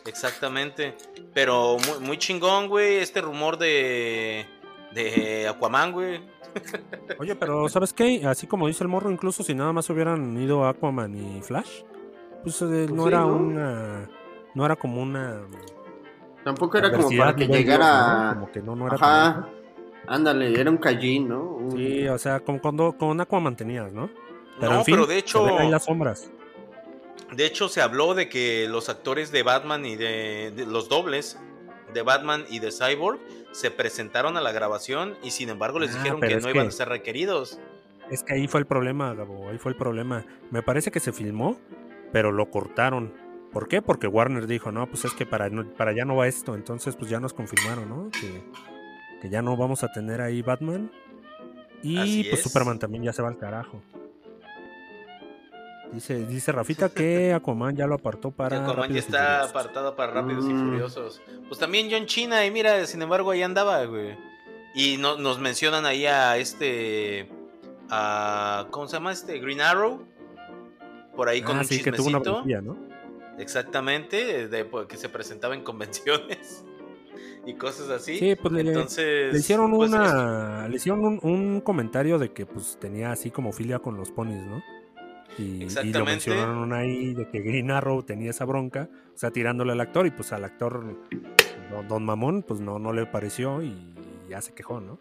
[0.05, 0.95] Exactamente.
[1.33, 2.97] Pero muy, muy chingón, güey.
[2.97, 4.45] Este rumor de.
[4.93, 6.21] De Aquaman, güey.
[7.19, 8.21] Oye, pero ¿sabes qué?
[8.27, 11.81] Así como dice el morro, incluso si nada más hubieran ido Aquaman y Flash,
[12.43, 13.35] pues, eh, no sí, era ¿no?
[13.35, 14.09] una...
[14.53, 15.41] No era como una...
[16.43, 18.33] Tampoco era como para que Dios, llegara.
[18.33, 18.33] ¿no?
[18.35, 19.49] Como que no, no era Ajá.
[20.07, 21.43] Ándale, era un Kajin, ¿no?
[21.43, 24.09] Un- Sí, o sea, como cuando con Aquaman tenías, ¿no?
[24.61, 25.45] no, en fin, pero de hecho.
[25.57, 26.31] ahí las sombras.
[27.33, 31.37] De hecho, se habló de que los actores de Batman y de, de los dobles
[31.93, 33.19] de Batman y de Cyborg
[33.51, 36.67] se presentaron a la grabación y sin embargo les Ah, dijeron pero que no iban
[36.67, 37.59] a ser requeridos.
[38.09, 40.25] Es que ahí fue el problema, Gabo, ahí fue el problema.
[40.51, 41.57] Me parece que se filmó,
[42.13, 43.13] pero lo cortaron.
[43.51, 43.81] ¿Por qué?
[43.81, 46.55] Porque Warner dijo, no, pues es que para, no- para allá no va esto.
[46.55, 48.09] Entonces, pues ya nos confirmaron, ¿no?
[48.11, 48.41] Que,
[49.21, 50.91] que ya no vamos a tener ahí Batman.
[51.83, 52.43] Y Así pues es.
[52.43, 53.81] Superman también ya se va al carajo.
[55.93, 58.63] Dice, dice Rafita que Aquaman ya lo apartó para.
[58.63, 60.69] Aquaman ya está apartado para Rápidos y Mm.
[60.71, 61.21] Furiosos.
[61.47, 64.17] Pues también John China, y mira, sin embargo, ahí andaba, güey.
[64.75, 67.29] Y no- nos mencionan ahí a este.
[67.89, 69.39] A, ¿Cómo se llama este?
[69.39, 70.05] Green Arrow.
[71.15, 72.31] Por ahí con Ah, un sí, que tuvo una chismecito.
[72.43, 72.77] valentía, ¿no?
[73.39, 76.65] Exactamente, de, pues, que se presentaba en convenciones
[77.47, 78.19] y cosas así.
[78.19, 79.33] Sí, pues le, Entonces.
[79.33, 80.67] le hicieron pues, una.
[80.67, 84.45] Le hicieron un, un comentario de que pues tenía así como filia con los ponis,
[84.45, 84.61] ¿no?
[85.37, 89.71] Y, y lo mencionaron ahí de que Green Arrow tenía esa bronca, o sea, tirándole
[89.71, 90.97] al actor, y pues al actor,
[91.71, 93.93] don, don Mamón, pues no, no le pareció y
[94.29, 94.99] ya se quejó, ¿no?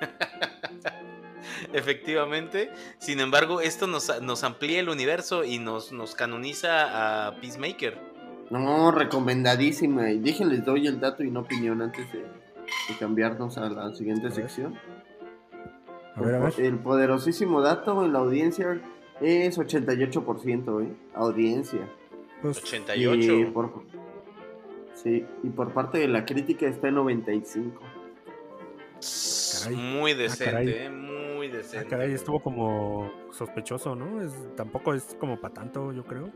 [1.72, 2.70] Efectivamente.
[2.98, 8.15] Sin embargo, esto nos, nos amplía el universo y nos, nos canoniza a Peacemaker.
[8.50, 10.10] No, recomendadísima.
[10.10, 14.28] Y déjenles doy el dato y no opinión antes de, de cambiarnos a la siguiente
[14.28, 14.74] A sección.
[16.14, 16.54] A ver, a ver.
[16.58, 18.80] El poderosísimo dato en la audiencia
[19.20, 20.96] es 88%, ¿eh?
[21.14, 21.88] Audiencia.
[22.42, 23.32] Pues, 88.
[23.32, 23.84] Y por,
[24.94, 27.80] sí, y por parte de la crítica está en 95.
[29.62, 29.76] Caray.
[29.76, 30.68] Muy decente, caray.
[30.68, 31.88] eh, muy ah, decente.
[31.88, 34.22] caray, estuvo como sospechoso, ¿no?
[34.22, 36.30] Es, tampoco es como para tanto, yo creo.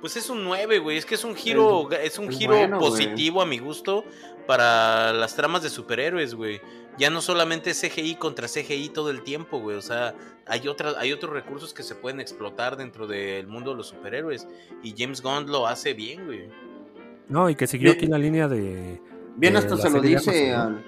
[0.00, 0.96] Pues es un 9, güey.
[0.96, 4.04] Es que es un giro, es un es giro bueno, positivo a mi gusto
[4.46, 6.60] para las tramas de superhéroes, güey.
[6.98, 9.76] Ya no solamente CGI contra CGI todo el tiempo, güey.
[9.76, 10.14] O sea,
[10.46, 14.48] hay otras, hay otros recursos que se pueden explotar dentro del mundo de los superhéroes.
[14.82, 16.48] Y James Gunn lo hace bien, güey.
[17.28, 17.98] No, y que siguió Bien.
[17.98, 19.00] aquí la línea de.
[19.36, 20.84] Bien, de hasta se lo dice Amazon, al,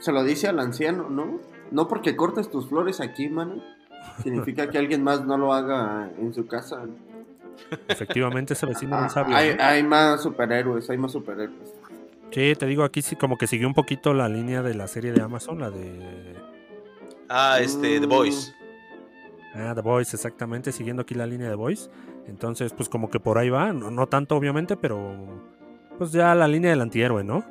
[0.00, 1.40] se lo dice al anciano, ¿no?
[1.70, 3.62] No porque cortes tus flores aquí, mano.
[4.22, 6.84] Significa que alguien más no lo haga en su casa.
[7.88, 9.36] Efectivamente, ese vecino Ah, no sabio.
[9.36, 9.62] hay, ¿no?
[9.62, 11.74] hay más superhéroes, hay más superhéroes.
[12.30, 15.12] Sí, te digo, aquí sí como que siguió un poquito la línea de la serie
[15.12, 16.34] de Amazon, la de.
[17.28, 18.06] Ah, este, The.
[18.06, 18.52] Voice.
[19.54, 21.88] Ah, The Voice, exactamente, siguiendo aquí la línea de Voice.
[22.26, 25.14] Entonces, pues como que por ahí va, no, no tanto obviamente, pero
[25.98, 27.44] pues ya la línea del antihéroe, ¿no?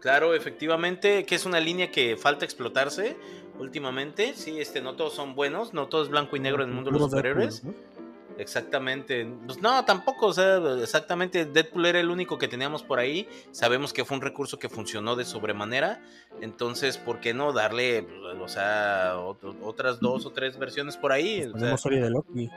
[0.00, 3.16] Claro, efectivamente, que es una línea que falta explotarse
[3.58, 4.32] últimamente.
[4.34, 6.90] Sí, este, no todos son buenos, no todo es blanco y negro en el mundo
[6.90, 7.64] de los Deadpool, superhéroes.
[7.64, 7.74] ¿no?
[8.40, 9.26] Exactamente.
[9.46, 13.28] Pues no, tampoco, o sea, exactamente Deadpool era el único que teníamos por ahí.
[13.52, 16.02] Sabemos que fue un recurso que funcionó de sobremanera.
[16.40, 18.06] Entonces, ¿por qué no darle,
[18.40, 21.40] o sea, ot- otras dos o tres versiones por ahí?
[21.42, 22.50] O sea, Tenemos serie de Loki.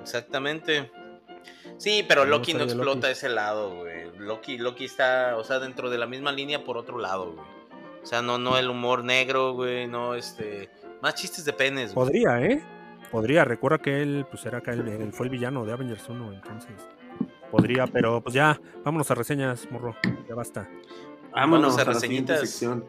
[0.00, 0.90] exactamente.
[1.76, 3.12] Sí, pero Loki no explota Loki.
[3.12, 4.10] ese lado, güey.
[4.18, 7.46] Loki, Loki está, o sea, dentro de la misma línea por otro lado, güey.
[8.02, 10.68] O sea, no, no el humor negro, güey, no este.
[11.02, 12.06] Más chistes de penes, güey.
[12.06, 12.62] Podría, ¿eh?
[13.10, 13.44] Podría.
[13.44, 16.72] Recuerda que él, pues era acá, él, él fue el villano de Avengers 1, entonces.
[17.50, 19.96] Podría, pero pues ya, vámonos a reseñas, morro.
[20.28, 20.68] Ya basta.
[21.32, 22.40] Vámonos Vamos a a, la siguiente reseñitas.
[22.40, 22.84] sección.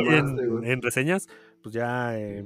[0.00, 1.28] Ay, ahora sí oye, te oye, mamaste, en, reseñas,
[1.62, 2.44] pues ya eh,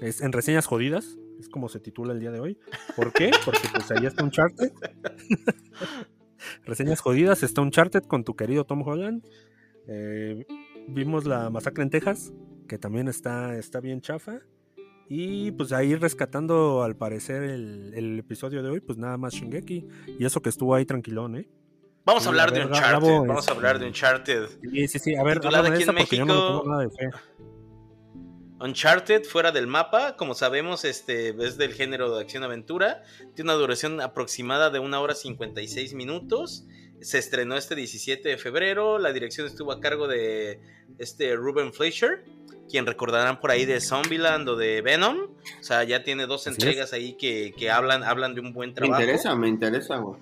[0.00, 2.58] es en reseñas jodidas, es como se titula el día de hoy.
[2.96, 3.30] ¿Por qué?
[3.44, 4.72] Porque pues ahí está Uncharted.
[6.64, 9.24] reseñas jodidas, está Uncharted con tu querido Tom Holland.
[9.88, 10.46] Eh,
[10.88, 12.32] vimos la masacre en Texas,
[12.68, 14.40] que también está, está bien chafa.
[15.08, 19.86] Y pues ahí rescatando al parecer el, el episodio de hoy, pues nada más Shingeki.
[20.18, 21.48] Y eso que estuvo ahí tranquilón, ¿eh?
[22.06, 22.92] Vamos Sí, a hablar a de Uncharted.
[22.92, 24.46] Gabo, Vamos a este- hablar de Uncharted.
[24.62, 25.14] Sí, sí, sí.
[25.16, 26.14] A ver, Titulada aquí en no México.
[26.26, 27.10] tengo nada de fe.
[28.58, 33.02] Uncharted fuera del mapa, como sabemos, este es del género de acción-aventura.
[33.34, 36.64] Tiene una duración aproximada de una hora 56 minutos.
[37.02, 38.98] Se estrenó este 17 de febrero.
[38.98, 40.58] La dirección estuvo a cargo de
[40.98, 42.24] este Ruben Fleischer,
[42.70, 45.18] quien recordarán por ahí de Zombieland o de Venom.
[45.60, 48.70] O sea, ya tiene dos Así entregas ahí que, que hablan, hablan de un buen
[48.70, 49.02] Me trabajo.
[49.02, 50.18] interesa, me interesa, güey.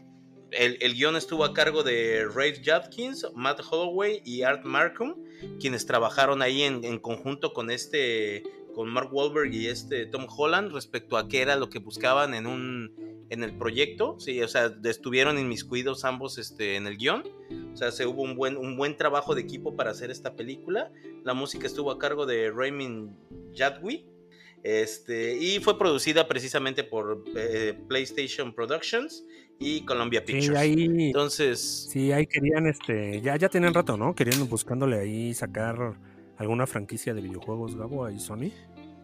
[0.57, 5.17] El, el guion estuvo a cargo de Ray Judkins, Matt Holloway y Art Markham,
[5.61, 8.43] quienes trabajaron ahí en, conjunto con este,
[8.75, 12.47] con Mark Wahlberg y este Tom Holland respecto a qué era lo que buscaban en
[12.47, 14.17] un, en el proyecto.
[14.19, 17.25] Sí, o sea, estuvieron inmiscuidos ambos este, en el guion.
[17.73, 20.91] O sea, se hubo un buen, un buen trabajo de equipo para hacer esta película.
[21.25, 23.13] La música estuvo a cargo de Raymond
[23.55, 24.07] Jadwi.
[24.63, 29.23] Este, y fue producida precisamente por eh, PlayStation Productions
[29.59, 30.47] y Columbia Pictures.
[30.47, 34.15] Sí, ahí, Entonces, sí, ahí querían, este, ya, ya tenían rato, ¿no?
[34.15, 35.95] Querían buscándole ahí sacar
[36.37, 38.51] alguna franquicia de videojuegos, Gabo, ahí Sony.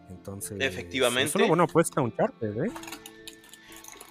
[0.09, 1.29] Entonces, Efectivamente.
[1.29, 2.71] Es una buena apuesta Uncharted, ¿eh?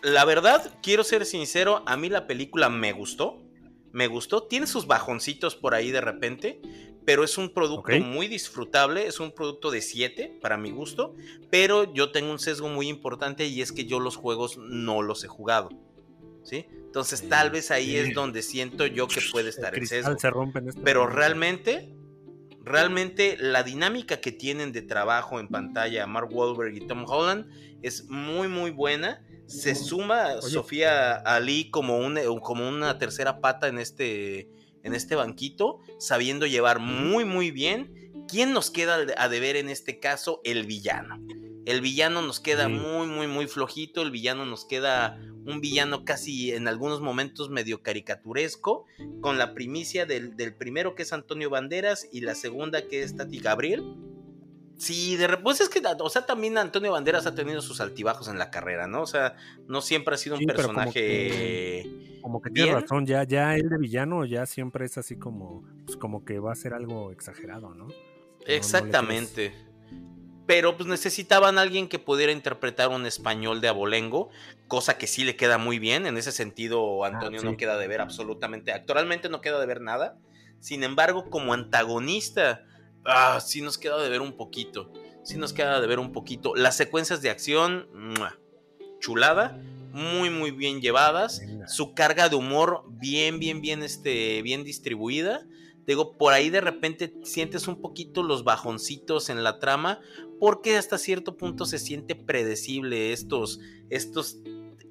[0.02, 3.42] la verdad, quiero ser sincero, a mí la película me gustó.
[3.92, 6.60] Me gustó, tiene sus bajoncitos por ahí de repente,
[7.04, 11.16] pero es un producto muy disfrutable, es un producto de 7 para mi gusto,
[11.50, 15.24] pero yo tengo un sesgo muy importante y es que yo los juegos no los
[15.24, 15.70] he jugado.
[16.42, 16.66] ¿Sí?
[16.70, 17.96] Entonces, Sí, tal vez ahí sí.
[17.96, 20.18] es donde siento yo que puede estar el cristal sesgo.
[20.18, 21.18] se rompe en este Pero momento.
[21.18, 21.94] realmente,
[22.62, 27.46] realmente la dinámica que tienen de trabajo en pantalla Mark Wahlberg y Tom Holland
[27.82, 29.24] es muy muy buena.
[29.46, 30.50] Se suma Oye.
[30.50, 34.48] Sofía Ali como, un, como una tercera pata en este,
[34.84, 38.00] en este banquito, sabiendo llevar muy muy bien
[38.30, 40.40] ¿Quién nos queda a deber en este caso?
[40.44, 41.18] El villano.
[41.66, 42.72] El villano nos queda Sí.
[42.72, 44.02] muy, muy, muy flojito.
[44.02, 48.86] El villano nos queda un villano casi en algunos momentos medio caricaturesco,
[49.20, 53.16] con la primicia del, del primero que es Antonio Banderas y la segunda que es
[53.16, 53.82] Tati Gabriel.
[54.76, 58.28] Sí, de repente, pues es que, o sea, también Antonio Banderas ha tenido sus altibajos
[58.28, 59.02] en la carrera, ¿no?
[59.02, 59.36] O sea,
[59.68, 61.86] no siempre ha sido un pero como personaje...
[62.22, 65.96] Como que tiene razón, ya, ya el de villano ya siempre es así como, pues
[65.98, 67.86] como que va a ser algo exagerado, ¿no?
[67.86, 67.94] No- no
[68.46, 69.52] le Exactamente.
[70.50, 74.30] Pero pues necesitaban a alguien que pudiera interpretar un español de abolengo,
[74.66, 76.06] cosa que sí le queda muy bien.
[76.06, 77.56] En ese sentido, Antonio no sí.
[77.56, 78.72] queda de ver absolutamente.
[78.72, 80.18] Actualmente no queda de ver nada.
[80.58, 82.64] Sin embargo, como antagonista,
[83.04, 84.92] ah, sí nos queda de ver un poquito.
[85.22, 86.56] Sí nos queda de ver un poquito.
[86.56, 88.36] Las secuencias de acción, ¡mua!
[88.98, 89.56] chulada,
[89.92, 95.46] muy, muy bien llevadas su carga de humor bien, bien, bien, este, bien distribuida.
[95.86, 100.00] Digo, por ahí de repente sientes un poquito los bajoncitos en la trama,
[100.40, 104.38] porque hasta cierto punto se siente predecible estos, estos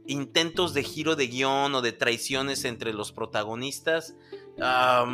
[0.05, 4.15] intentos de giro de guion o de traiciones entre los protagonistas.
[4.57, 5.07] no,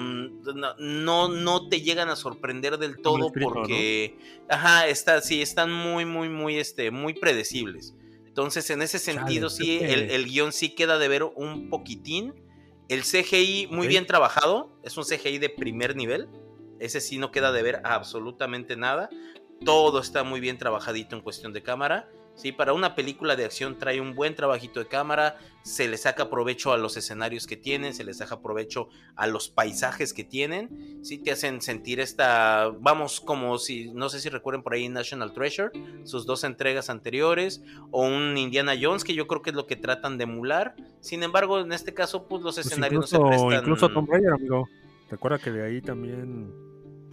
[1.30, 3.56] no, te llegan a sorprender del todo escrito, ¿no?
[3.56, 4.17] porque,
[4.50, 7.95] ajá, está, sí, están muy, muy, muy, este, muy predecibles.
[8.26, 12.34] Entonces, en ese sentido, sí, el, el guion sí queda de ver un poquitín.
[12.89, 16.28] El CGI muy bien trabajado, es un CGI de primer nivel.
[16.80, 19.10] Ese sí no queda de ver absolutamente nada.
[19.63, 22.10] Todo está muy bien trabajadito en cuestión de cámara.
[22.36, 26.30] Sí, para una película de acción trae un buen trabajito de cámara, se le saca
[26.30, 31.00] provecho a los escenarios que tienen, se le saca provecho a los paisajes que tienen,
[31.02, 35.32] sí te hacen sentir esta, vamos, como si, no sé si recuerden por ahí National
[35.32, 35.72] Treasure,
[36.04, 39.78] sus dos entregas anteriores, o un Indiana Jones, que yo creo que es lo que
[39.78, 40.76] tratan de emular.
[41.00, 43.63] Sin embargo, en este caso, pues los Pues escenarios incluso, no se prestan.
[43.63, 44.68] incluso Tomb Raider, amigo.
[45.10, 46.54] Recuerda que de ahí también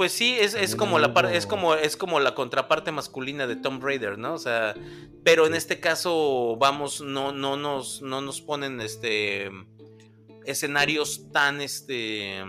[0.03, 3.55] Pues sí, es, es como la par- es como es como la contraparte masculina de
[3.55, 4.35] Tomb Raider, ¿no?
[4.35, 4.75] O sea,
[5.23, 9.49] pero en este caso, vamos, no, no nos, no nos ponen este
[10.45, 12.43] escenarios tan este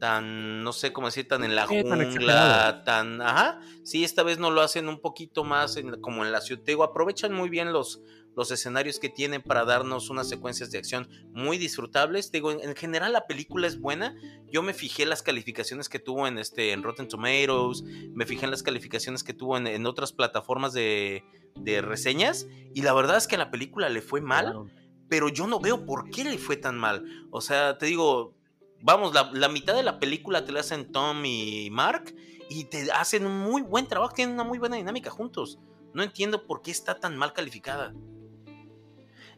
[0.00, 3.60] tan no sé cómo decir tan en la Sí, jungla tan ajá.
[3.84, 6.82] Sí esta vez no lo hacen un poquito más en- como en la ciudad digo,
[6.82, 8.00] aprovechan muy bien los
[8.38, 12.74] los escenarios que tienen para darnos unas secuencias de acción muy disfrutables digo en, en
[12.76, 14.14] general la película es buena
[14.50, 17.82] yo me fijé las calificaciones que tuvo en este en Rotten Tomatoes
[18.14, 21.24] me fijé en las calificaciones que tuvo en, en otras plataformas de,
[21.56, 24.66] de reseñas y la verdad es que a la película le fue mal Claro.
[25.08, 27.04] pero yo no veo por qué le fue tan mal.
[27.30, 28.34] O sea, te digo,
[28.82, 32.14] vamos, la, la mitad de la película te la hacen Tom y Mark
[32.50, 35.58] y te hacen un muy buen trabajo, tienen una muy buena dinámica juntos.
[35.94, 37.94] No entiendo por qué está tan mal calificada.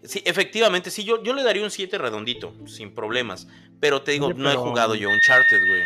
[0.02, 3.48] Sí, efectivamente, sí, yo, yo le daría un 7 redondito, sin problemas.
[3.80, 5.82] Pero te digo, Oye, no he jugado yo Uncharted, güey.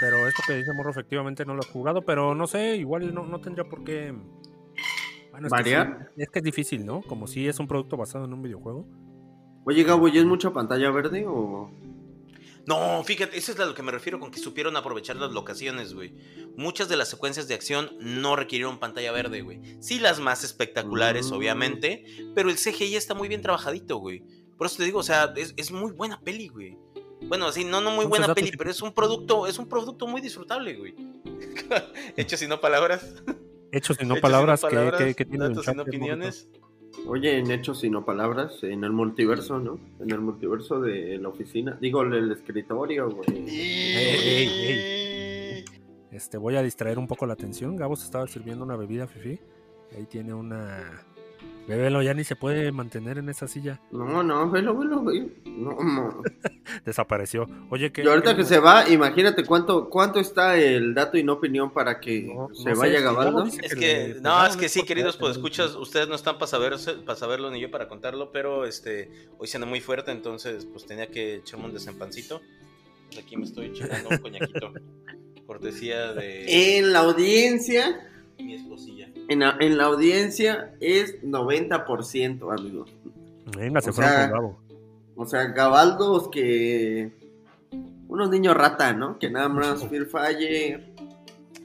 [0.00, 3.24] Pero esto que dice Morro, efectivamente no lo he jugado, pero no sé, igual no,
[3.24, 4.14] no tendría por qué.
[5.30, 6.10] Bueno, es que ¿Variar?
[6.16, 7.02] sí, es que es difícil, ¿no?
[7.02, 8.86] Como si es un producto basado en un videojuego.
[9.64, 11.70] Oye, Gabo, ¿y es mucha pantalla verde o...?
[12.70, 15.92] No, fíjate, eso es a lo que me refiero con que supieron aprovechar las locaciones,
[15.92, 16.14] güey.
[16.56, 19.60] Muchas de las secuencias de acción no requirieron pantalla verde, güey.
[19.80, 21.34] Sí las más espectaculares, Mm.
[21.34, 24.22] obviamente, pero el CGI está muy bien trabajadito, güey.
[24.56, 26.78] Por eso te digo, o sea, es, es muy buena peli, güey.
[27.22, 30.20] Bueno, así, no, no muy buena peli, pero es un producto, es un producto muy
[30.20, 30.94] disfrutable, güey.
[32.16, 33.14] Hechos y no palabras.
[33.72, 35.82] Hechos y no Hechos palabras, y no que, palabras, que, que tiene datos y no
[35.82, 36.48] opiniones.
[37.06, 39.80] Oye, en hechos y no palabras, en el multiverso, ¿no?
[39.98, 41.76] En el multiverso de la oficina.
[41.80, 43.48] Digo, el escritorio, güey.
[43.48, 44.84] Ey,
[46.12, 47.76] Este, voy a distraer un poco la atención.
[47.76, 49.40] Gabo se estaba sirviendo una bebida, Fifi.
[49.96, 51.04] Ahí tiene una.
[51.70, 53.80] Bébelo, ya ni se puede mantener en esa silla.
[53.92, 55.30] No, no, velo, velo, güey.
[55.44, 56.20] No, no.
[56.84, 57.46] Desapareció.
[57.70, 58.02] Oye, que.
[58.02, 62.00] Y ahorita que se va, imagínate cuánto cuánto está el dato y no opinión para
[62.00, 62.98] que No, se no vaya
[63.44, 66.48] dice Es le que, no, es que sí, queridos, pues escuchas, ustedes no están para
[66.48, 66.74] saber,
[67.06, 69.08] para saberlo ni yo para contarlo, pero este,
[69.38, 72.40] hoy se anda muy fuerte, entonces pues tenía que echarme un desempancito.
[73.06, 74.72] Pues, aquí me estoy echando un coñaquito.
[75.46, 78.99] Cortesía de En la audiencia, mi esposilla.
[79.30, 82.90] En la, en la audiencia es 90%, amigos.
[83.56, 84.58] Venga, se o fueron sea, con Gabo.
[85.16, 87.10] O sea, Gabaldos que...
[88.08, 89.18] Unos niños rata, ¿no?
[89.18, 90.84] Que nada más Fear Fire.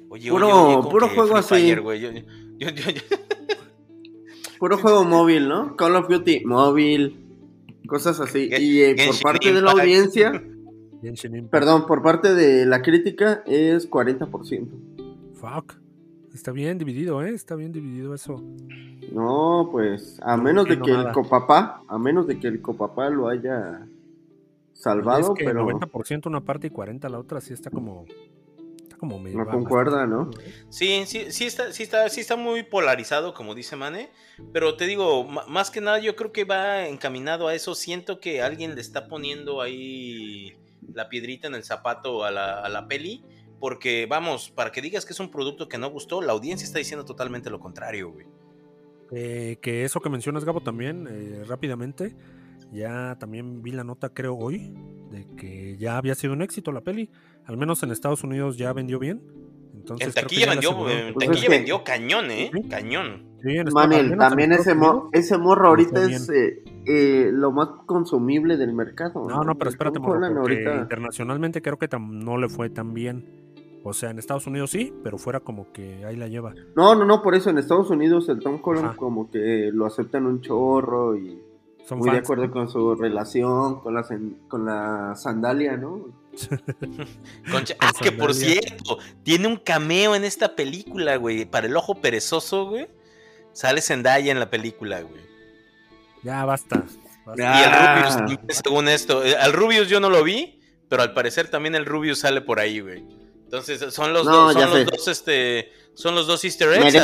[0.10, 1.56] Oye, Puro- oye, oye, puro que juego Free así.
[1.66, 2.22] Fire, güey, yo- yo-
[2.58, 3.02] yo- yo-
[4.60, 5.76] Puro juego móvil, ¿no?
[5.76, 7.20] Call of Duty móvil.
[7.88, 8.48] Cosas así.
[8.50, 10.42] Gen- Y eh, por parte de la audiencia,
[11.52, 14.68] perdón, por parte de la crítica es 40%.
[15.34, 15.74] Fuck.
[16.36, 17.30] Está bien dividido, ¿eh?
[17.30, 18.44] Está bien dividido eso.
[19.14, 23.10] No, pues a No menos de que el copapá, a menos de que el copapá
[23.10, 23.88] lo haya
[24.74, 28.04] salvado, es que pero 90% una parte y 40% la otra, sí está como.
[28.84, 30.06] Está como me No concuerda.
[30.08, 30.30] ¿no?
[30.68, 34.10] Sí, sí, sí está, sí está, sí está muy polarizado, como dice Mane.
[34.52, 37.76] Pero te digo, más que nada, yo creo que va encaminado a eso.
[37.76, 40.54] Siento que alguien le está poniendo ahí
[40.94, 43.24] la piedrita en el zapato a la, a la peli.
[43.66, 46.78] Porque, vamos, para que digas que es un producto que no gustó, la audiencia está
[46.78, 48.28] diciendo totalmente lo contrario, güey.
[49.12, 52.16] Eh, que eso que mencionas, Gabo, también, eh, rápidamente,
[52.72, 54.72] ya también vi la nota, creo, hoy,
[55.10, 57.10] de que ya había sido un éxito la peli.
[57.46, 59.24] Al menos en Estados Unidos ya vendió bien.
[59.74, 62.52] Entonces, En taquilla vendió, en que- Pues taquilla es que- vendió cañón, ¿eh?
[62.54, 62.70] Sí.
[62.70, 63.26] Cañón.
[63.42, 64.76] Sí, Manel, también ese,
[65.14, 69.28] ese morro ahorita es eh, eh, lo más consumible del mercado.
[69.28, 72.94] No, no, pero El espérate, morro, porque ahorita- internacionalmente creo que no le fue tan
[72.94, 73.44] bien.
[73.88, 76.56] O sea, en Estados Unidos sí, pero fuera como que ahí la lleva.
[76.76, 78.96] No, no, no, por eso en Estados Unidos el Tom Holland Ajá.
[78.98, 81.40] como que lo aceptan un chorro y
[81.88, 84.04] Son muy de acuerdo con su relación, con la,
[84.48, 86.08] con la sandalia, ¿no?
[87.52, 91.46] Concha- Con Ah, que por cierto, tiene un cameo en esta película, güey.
[91.46, 92.88] Para el ojo perezoso, güey.
[93.54, 95.22] Sale Zendaya en la película, güey.
[96.24, 96.80] Ya basta.
[97.26, 97.36] basta.
[97.38, 97.60] Ya.
[97.62, 97.96] Y el Ah.
[97.98, 99.24] Rubius, también, según esto.
[99.24, 100.60] eh, Al Rubius yo no lo vi,
[100.90, 103.06] pero al parecer también el Rubius sale por ahí, güey.
[103.58, 106.96] Entonces son los No, dos, ya son los dos, este, son los dos Easter eggs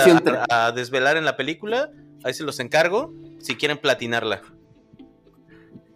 [0.50, 1.92] a, desvelar en la película.
[2.24, 4.42] Ahí se los encargo, si quieren platinarla.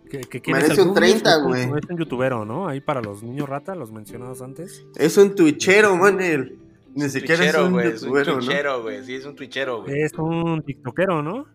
[0.09, 0.95] Que- Merece un Rubius?
[0.95, 1.61] 30, Es un- güey.
[1.63, 2.67] Es un youtubero, ¿no?
[2.67, 4.85] Ahí para los niños rata, los mencionados antes.
[4.95, 6.57] Es un twitchero, Manel.
[6.93, 7.87] Ni siquiera es un güey.
[7.87, 8.39] Es un youtubero, ¿no?
[8.39, 9.03] twitchero, güey.
[9.03, 10.01] Sí, es un twitchero, güey.
[10.01, 11.47] Es un tiktokero, ¿no?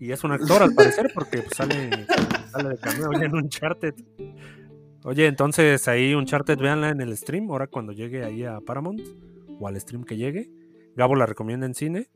[0.00, 2.06] Y es un actor al parecer porque pues, sale,
[2.50, 3.94] sale de cameo oye, en Uncharted.
[5.06, 9.00] Oye, entonces ahí Uncharted, véanla en el stream, ahora cuando llegue ahí a Paramount
[9.60, 10.50] o al stream que llegue.
[10.96, 12.10] Gabo la recomienda en cine.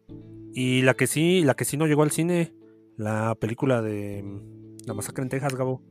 [0.52, 2.52] Y la que sí, la que sí no llegó al cine,
[2.96, 5.84] la película de mm, La Masacre en Texas, Gabo.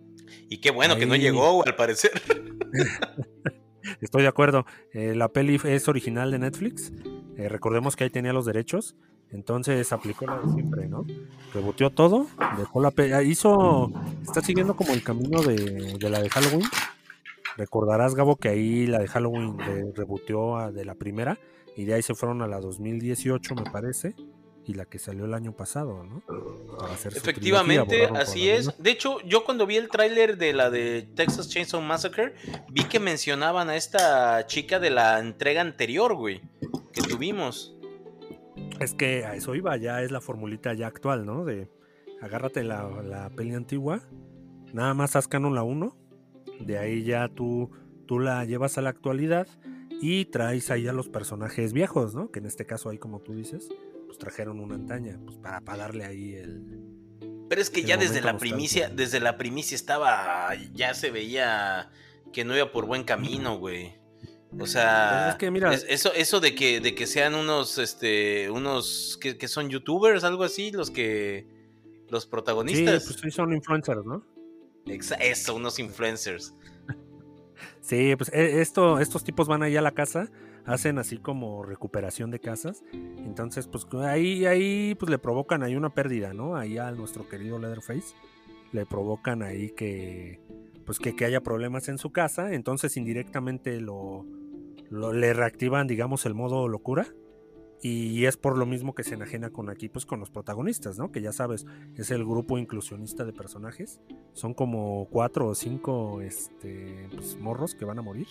[0.50, 2.12] Y qué bueno que no llegó, al parecer.
[4.02, 4.66] Estoy de acuerdo.
[4.92, 6.92] Eh, la peli es original de Netflix.
[7.38, 8.98] Eh, recordemos que ahí tenía los derechos.
[9.32, 11.06] Entonces aplicó la de siempre, ¿no?
[11.54, 12.28] Reboteó todo.
[12.58, 13.30] Dejó la peli.
[13.30, 13.92] Hizo.
[14.24, 16.68] Está siguiendo como el camino de, de la de Halloween.
[17.58, 19.58] Recordarás, Gabo, que ahí la de Halloween
[19.96, 21.38] reboteó a- de la primera.
[21.76, 24.16] Y de ahí se fueron a la 2018, me parece.
[24.66, 26.22] Y la que salió el año pasado, ¿no?
[26.78, 28.72] Para hacer Efectivamente, trilogía, así es.
[28.78, 32.36] De hecho, yo cuando vi el tráiler de la de Texas Chainsaw Massacre,
[32.70, 36.42] vi que mencionaban a esta chica de la entrega anterior, güey,
[36.94, 37.76] que tuvimos.
[38.80, 41.46] Es que a eso iba, ya es la formulita ya actual, ¿no?
[41.46, 41.70] De
[42.22, 44.02] agárrate la, la peli antigua,
[44.74, 45.96] nada más haz canon la 1,
[46.60, 47.72] de ahí ya tú,
[48.06, 49.48] tú la llevas a la actualidad
[50.02, 52.32] y traes ahí a los personajes viejos, ¿no?
[52.32, 53.70] Que en este caso ahí, como tú dices,
[54.06, 56.64] pues trajeron una antaña, pues para, para darle ahí el...
[57.50, 61.90] Pero es que ya desde la primicia, desde la primicia estaba, ya se veía
[62.32, 63.99] que no iba por buen camino, güey.
[64.58, 68.50] O sea, es que mira- es- eso, eso de que, de que sean unos, este,
[68.50, 71.46] unos que, que son youtubers, algo así, los que,
[72.10, 73.04] los Sí, protagonistas.
[73.06, 74.24] pues sí son influencers, ¿no?
[74.88, 76.54] Eso, unos influencers.
[77.82, 80.30] Sí, pues e- esto, estos tipos van ahí a la casa,
[80.66, 82.84] hacen así como recuperación de casas.
[82.94, 86.56] Entonces, pues ahí, ahí pues le provocan ahí una pérdida, ¿no?
[86.56, 88.16] Ahí a nuestro querido Leatherface.
[88.74, 90.40] Le provocan ahí que
[90.86, 92.54] pues que, que haya problemas en su casa.
[92.54, 94.26] Entonces indirectamente lo,
[94.90, 97.08] lo- le reactivan, digamos, el modo locura.
[97.82, 101.14] Y es por lo mismo que se enajena con aquí, pues con los protagonistas, ¿no?
[101.14, 101.66] Que ya sabes,
[101.96, 104.02] es el grupo inclusionista de personajes.
[104.34, 108.28] Son como cuatro o cinco este, pues, morros que van a morir.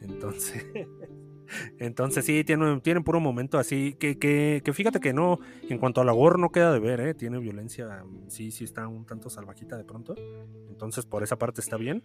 [0.00, 0.64] Entonces,
[1.78, 3.94] entonces sí, tienen, tienen puro momento así.
[3.98, 7.00] Que, que, que fíjate que no, en cuanto a la gore no queda de ver,
[7.00, 7.12] ¿eh?
[7.12, 10.14] Tiene violencia, sí, sí está un tanto salvajita de pronto.
[10.70, 12.02] Entonces por esa parte está bien.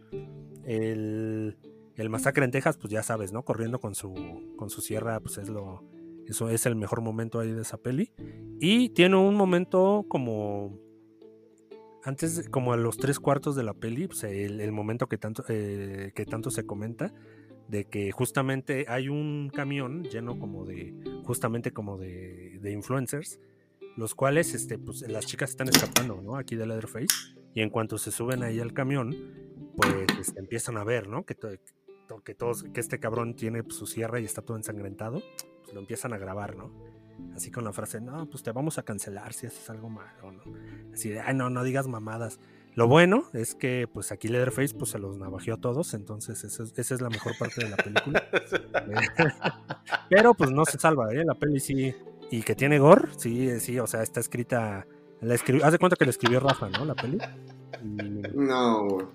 [0.66, 1.58] El,
[1.98, 3.44] el masacre en Texas, pues ya sabes, ¿no?
[3.44, 4.14] Corriendo con su,
[4.56, 5.84] con su sierra, pues es lo...
[6.28, 8.12] Eso es el mejor momento ahí de esa peli.
[8.60, 10.78] Y tiene un momento como
[12.04, 15.44] antes, como a los tres cuartos de la peli, pues, el, el momento que tanto,
[15.50, 17.14] eh, que tanto se comenta,
[17.68, 20.94] de que justamente hay un camión lleno como de,
[21.26, 23.40] justamente como de, de influencers,
[23.98, 26.38] los cuales, este, pues las chicas están escapando, ¿no?
[26.38, 29.14] Aquí de Leatherface, y en cuanto se suben ahí al camión,
[29.76, 31.26] pues este, empiezan a ver, ¿no?
[31.26, 31.36] Que,
[32.24, 35.22] que todos, que este cabrón tiene pues, su sierra y está todo ensangrentado,
[35.64, 36.72] pues lo empiezan a grabar, ¿no?
[37.36, 40.44] Así con la frase, no, pues te vamos a cancelar si haces algo malo, ¿no?
[40.94, 42.40] Así de, ay, no, no digas mamadas.
[42.76, 46.62] Lo bueno es que, pues aquí Leatherface, pues se los navajeó a todos, entonces esa
[46.64, 48.24] es, esa es la mejor parte de la película.
[50.10, 51.24] Pero pues no se salva, ¿eh?
[51.26, 51.94] La peli sí.
[52.30, 54.86] Y que tiene gore, sí, sí, o sea, está escrita.
[55.22, 56.86] La escribió, haz de cuenta que la escribió Rafa, ¿no?
[56.86, 57.18] La peli.
[57.84, 59.06] Y- No, güey.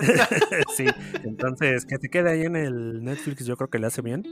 [0.76, 0.86] sí,
[1.24, 4.24] entonces que te quede ahí en el Netflix, yo creo que le hace bien.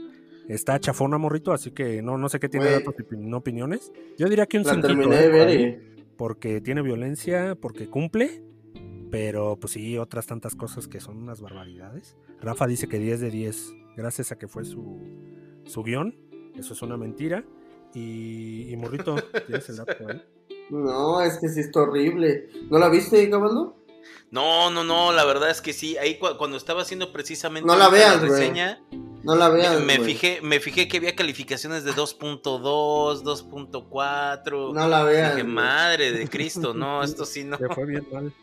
[0.47, 3.91] está chafona, morrito, así que no, no sé qué tiene datos y no opiniones.
[4.17, 5.21] Yo diría que un La cinquito, terminé ¿eh?
[5.21, 6.03] de por ver ahí, y...
[6.17, 8.43] porque tiene violencia, porque cumple,
[9.11, 12.17] pero pues sí, otras tantas cosas que son unas barbaridades.
[12.41, 14.99] Rafa dice que 10 de 10, gracias a que fue su,
[15.65, 16.15] su guion,
[16.55, 17.43] eso es una mentira.
[17.93, 19.15] Y, y morrito,
[19.47, 20.21] ¿tienes el dato ahí?
[20.69, 22.47] No, es que sí está horrible.
[22.69, 23.75] ¿No la viste, Cabaldo?
[24.31, 25.97] No, no, no, la verdad es que sí.
[25.97, 28.31] Ahí cu- cuando estaba haciendo precisamente No la veas, güey.
[28.31, 28.79] reseña,
[29.23, 34.73] No la me, veas, me fijé, me fijé que había calificaciones de 2.2, 2.4.
[34.73, 35.35] No la veas.
[35.35, 37.57] Dije, madre de Cristo, no, esto sí no.
[37.59, 38.33] Le fue bien mal.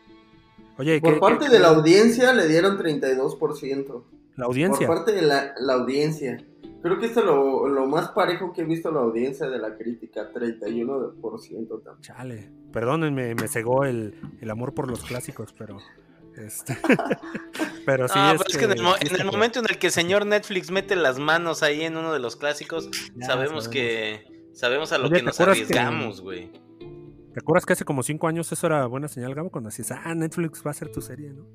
[0.77, 4.03] Oye, Por ¿qué- parte qué- de la audiencia le dieron 32%.
[4.35, 4.85] la audiencia.
[4.87, 6.45] Por parte de la, la audiencia.
[6.81, 9.75] Creo que esto es lo, lo más parejo que he visto la audiencia de la
[9.77, 11.21] crítica, 31%
[11.83, 12.01] también.
[12.01, 15.79] Chale, perdónenme, me cegó el, el amor por los clásicos, pero
[16.37, 16.77] este,
[17.85, 19.87] pero sí No, es, pero es que en el, en el momento en el que
[19.87, 24.49] el señor Netflix mete las manos ahí en uno de los clásicos, Ya sabemos que
[24.53, 26.51] sabemos a lo Oye, que ¿te nos arriesgamos, güey.
[27.33, 29.51] ¿Te acuerdas que hace como cinco años eso era buena señal, Gabo?
[29.51, 31.45] Cuando decías, ah, Netflix va a ser tu serie, ¿no?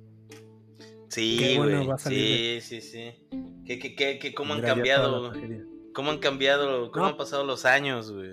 [1.09, 1.87] Sí, güey.
[1.87, 3.29] va a salir, Sí, sí, sí.
[3.79, 5.33] ¿Qué, qué, qué, qué- cómo han cambiado?
[5.95, 6.91] ¿Cómo han cambiado?
[6.91, 7.11] ¿Cómo No.
[7.13, 8.31] han pasado los años, güey?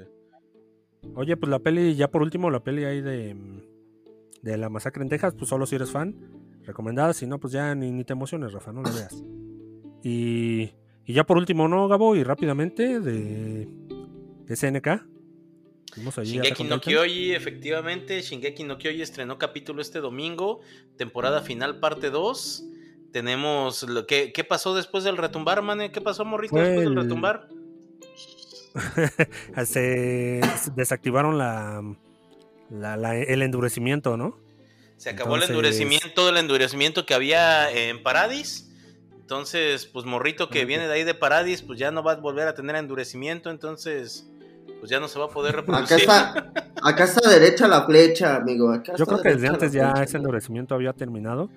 [1.16, 3.36] Oye, pues la peli, ya por último, la peli ahí de,
[4.42, 6.16] de la masacre en Texas, pues solo si eres fan,
[6.66, 9.24] recomendada, si no, pues ya ni, ni te emociones, Rafa, no la veas.
[10.04, 10.72] Y,
[11.06, 12.16] y ya por último, ¿no, Gabo?
[12.16, 13.68] Y rápidamente, de,
[14.46, 15.06] de SNK.
[16.24, 16.80] Shingeki no.
[16.80, 20.62] Kyoji, efectivamente, Shingeki no Kyoji estrenó capítulo este domingo,
[20.98, 22.66] temporada final parte 2.
[23.12, 25.92] Tenemos lo que ¿qué pasó después del retumbar, mane?
[25.92, 27.48] ¿Qué pasó, morrito, Fue después del el- retumbar?
[29.66, 30.42] se,
[30.76, 31.82] desactivaron la,
[32.70, 34.38] la- la- el endurecimiento, ¿no?
[34.98, 38.66] Se acabó el endurecimiento, todo el endurecimiento que había en Paradis.
[39.20, 42.48] Entonces, pues morrito que viene de ahí de Paradis, pues ya no va a volver
[42.48, 44.28] a tener endurecimiento, entonces
[44.80, 45.98] pues ya no se va a poder Acá reproducir.
[46.00, 46.52] está,
[46.84, 48.72] acá está derecha la flecha, amigo.
[48.72, 51.50] Acá Yo creo que desde antes ya flecha, ese endurecimiento había terminado,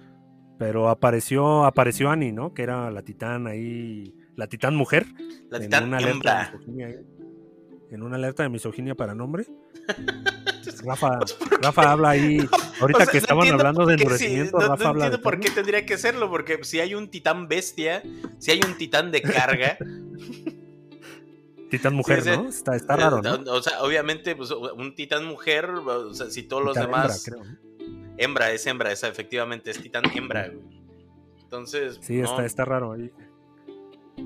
[0.63, 2.55] pero apareció apareció Annie, ¿no?
[2.55, 5.07] Que era la titán ahí, la titán mujer.
[5.51, 6.53] La en titán una alerta de hembra.
[6.53, 7.03] misoginia
[7.91, 9.45] En una alerta de misoginia para nombre.
[10.87, 11.19] Rafa,
[11.61, 12.39] Rafa habla ahí,
[12.81, 15.05] ahorita O sea, que no estaban hablando de qué sí, endurecimiento, no, no Rafa habla
[15.05, 18.05] de entiendo por qué tendría que serlo, porque si hay un titán bestia,
[18.39, 19.77] si hay un titán de carga,
[21.71, 22.49] titán mujer, ese- ¿no?
[22.49, 23.35] Está, está raro, ¿no?
[23.35, 27.03] eh, o sea, obviamente, pues un titán mujer, o sea, si todos los Titán hembra,
[27.03, 27.25] demás.
[27.25, 27.59] creo, ¿no?
[28.19, 30.83] Hembra, es hembra, esa efectivamente es titán hembra, güey.
[31.43, 33.11] Entonces, Sí, no, está, está raro ahí.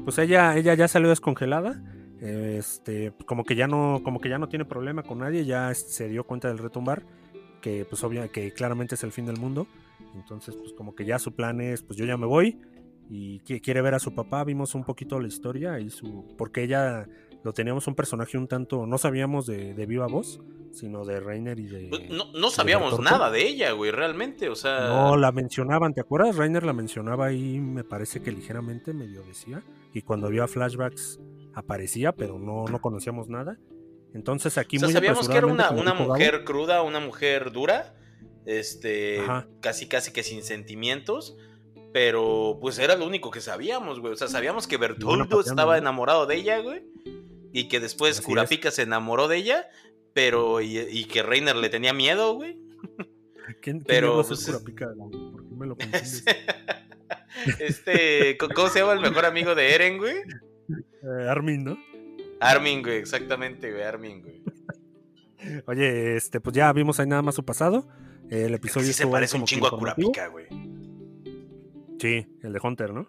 [0.04, 1.82] Pues ella, ella ya salió descongelada.
[2.20, 6.08] Este, como que ya no, como que ya no tiene problema con nadie, ya se
[6.08, 7.02] dio cuenta del retumbar,
[7.60, 9.66] que pues obvia, que claramente es el fin del mundo.
[10.14, 12.58] Entonces, pues como que ya su plan es, pues yo ya me voy
[13.10, 14.44] y qui- quiere ver a su papá.
[14.44, 17.06] Vimos un poquito la historia y su, porque ella
[17.46, 20.40] lo teníamos un personaje un tanto, no sabíamos de, de viva voz,
[20.72, 21.86] sino de Reiner y de.
[21.90, 24.88] pues, no, no sabíamos nada de ella, güey, realmente, o sea.
[24.88, 26.34] No, la mencionaban, ¿te acuerdas?
[26.34, 29.62] Reiner la mencionaba ahí, me parece que ligeramente medio decía.
[29.94, 31.20] Y cuando había flashbacks
[31.54, 33.56] aparecía, pero no, no conocíamos nada.
[34.12, 37.94] Entonces aquí O sea, muy sabíamos que era una, una mujer cruda, una mujer dura,
[38.44, 39.46] este, Ajá.
[39.60, 41.36] casi casi que sin sentimientos,
[41.92, 44.14] pero pues era lo único que sabíamos, güey.
[44.14, 46.82] O sea, sabíamos que Bertoldo estaba enamorado de ella, güey,
[47.56, 49.70] y que después Así Kurapika se enamoró de ella,
[50.12, 52.58] pero y, y que Reiner le tenía miedo, güey.
[53.62, 54.92] ¿Quién, quién pero, ser pues, Kurapika?
[54.94, 56.22] ¿Por qué me lo confundes?
[57.58, 60.16] este, ¿cómo se llama el mejor amigo de Eren, güey?
[60.18, 61.78] Eh, Armin, ¿no?
[62.40, 64.42] Armin, güey, exactamente, güey, Armin, güey.
[65.66, 67.88] Oye, este, pues ya vimos ahí nada más su pasado.
[68.28, 69.70] El episodio Sí se parece un chingo a.
[69.70, 70.46] Kurapika, güey.
[71.98, 73.08] Sí, el de Hunter, ¿no?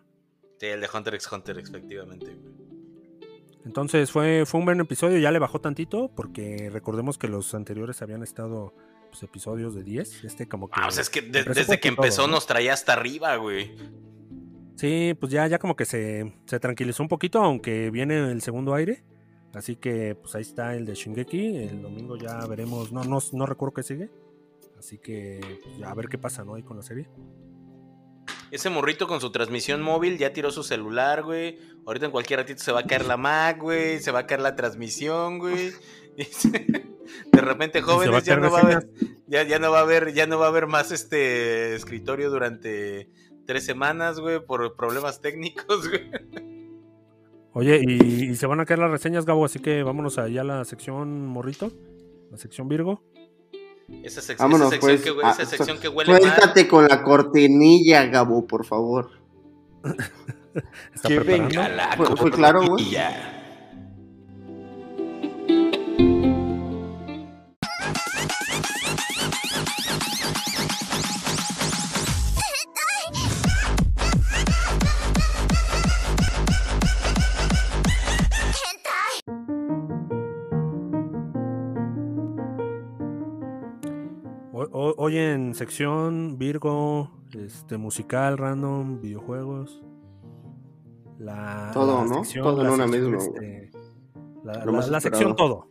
[0.57, 2.66] Sí, el de Hunter x Hunter, efectivamente, güey.
[3.67, 8.01] Entonces fue, fue un buen episodio, ya le bajó tantito, porque recordemos que los anteriores
[8.01, 8.73] habían estado
[9.09, 10.23] pues, episodios de 10.
[10.23, 10.79] Este como que.
[10.81, 12.35] Ah, o sea, es que de- desde que todo, empezó ¿no?
[12.35, 13.75] nos traía hasta arriba, güey.
[14.77, 18.73] Sí, pues ya, ya como que se, se tranquilizó un poquito, aunque viene el segundo
[18.73, 19.03] aire.
[19.53, 21.57] Así que pues ahí está el de Shingeki.
[21.57, 22.93] El domingo ya veremos.
[22.93, 24.09] No, no, no recuerdo qué sigue.
[24.79, 26.53] Así que pues, a ver qué pasa, ¿no?
[26.55, 27.09] Ahí con la serie.
[28.49, 31.57] Ese morrito con su transmisión móvil ya tiró su celular, güey.
[31.87, 33.99] Ahorita en cualquier ratito se va a caer la Mac, güey.
[33.99, 35.71] Se va a caer la transmisión, güey.
[37.31, 38.89] De repente, jóvenes, ya no va a haber,
[39.27, 43.09] ya, ya no va a haber, ya no va a haber más este escritorio durante
[43.45, 46.11] tres semanas, güey, por problemas técnicos, güey.
[47.53, 49.45] Oye, y, y se van a caer las reseñas, Gabo.
[49.45, 51.71] Así que vámonos allá a la sección morrito.
[52.29, 53.01] La sección Virgo.
[54.03, 55.01] Esa, sec- esa Vámonos, sección, pues.
[55.01, 56.21] que, esa sección que huele mal.
[56.21, 59.09] Suéltate con la cortinilla, Gabo, por favor.
[60.93, 61.47] está Qué preparando.
[61.49, 61.69] venga.
[61.69, 62.95] la Fue- fue claro, güey.
[84.53, 89.81] o- Hoy en sección Virgo, este musical, random, videojuegos.
[91.19, 92.21] La, Todo, la ¿no?
[92.43, 93.71] Todo en una misma, este,
[94.43, 95.67] la, sección todo.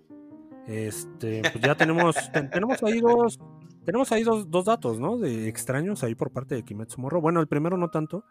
[0.67, 3.39] Este, pues ya tenemos, ten- tenemos ahí dos,
[3.85, 5.17] tenemos ahí dos, dos datos, ¿no?
[5.19, 7.21] De extraños ahí por parte de Kimetsu Morro.
[7.21, 8.25] Bueno, el primero no tanto,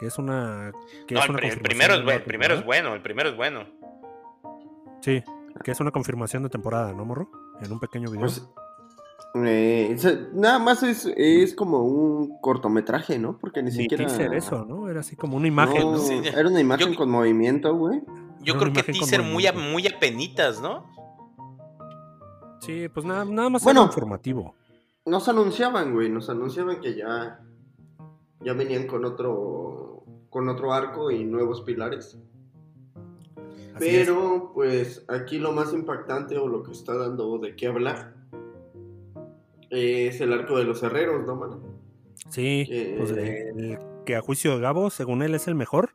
[0.00, 0.72] que es una,
[1.06, 3.36] que No, es el, una primero es, bueno, el primero es bueno, el primero es
[3.36, 3.64] bueno.
[5.00, 5.22] Sí,
[5.62, 7.30] que es una confirmación de temporada, ¿no, Morro?
[7.60, 8.22] En un pequeño video.
[8.26, 8.48] Pues,
[9.34, 9.96] eh,
[10.32, 13.38] nada más es, es como un cortometraje, ¿no?
[13.38, 14.06] Porque ni, Ni siquiera.
[14.06, 14.88] teaser eso, ¿no?
[14.88, 15.98] Era así como una imagen, No, ¿no?
[15.98, 16.20] Sí.
[16.24, 18.02] Era una imagen Yo- con movimiento, güey.
[18.42, 20.84] Yo creo que teaser muy, a- muy apenitas, ¿no?
[22.60, 23.80] Sí, pues nada, nada más Bueno.
[23.82, 24.54] era informativo.
[25.06, 26.08] Nos anunciaban, güey.
[26.10, 27.40] Nos anunciaban que ya.
[28.40, 30.04] Ya venían con otro.
[30.30, 32.18] Con otro arco y nuevos pilares.
[33.74, 34.06] Así es.
[34.06, 38.14] Pero, pues, aquí lo más impactante o lo que está dando de qué hablar
[39.70, 41.62] es el arco de los herreros, ¿no, mano?
[42.30, 42.66] Sí,
[42.98, 43.48] pues Eh.
[43.56, 45.90] el que a juicio de Gabo, según él, es el mejor.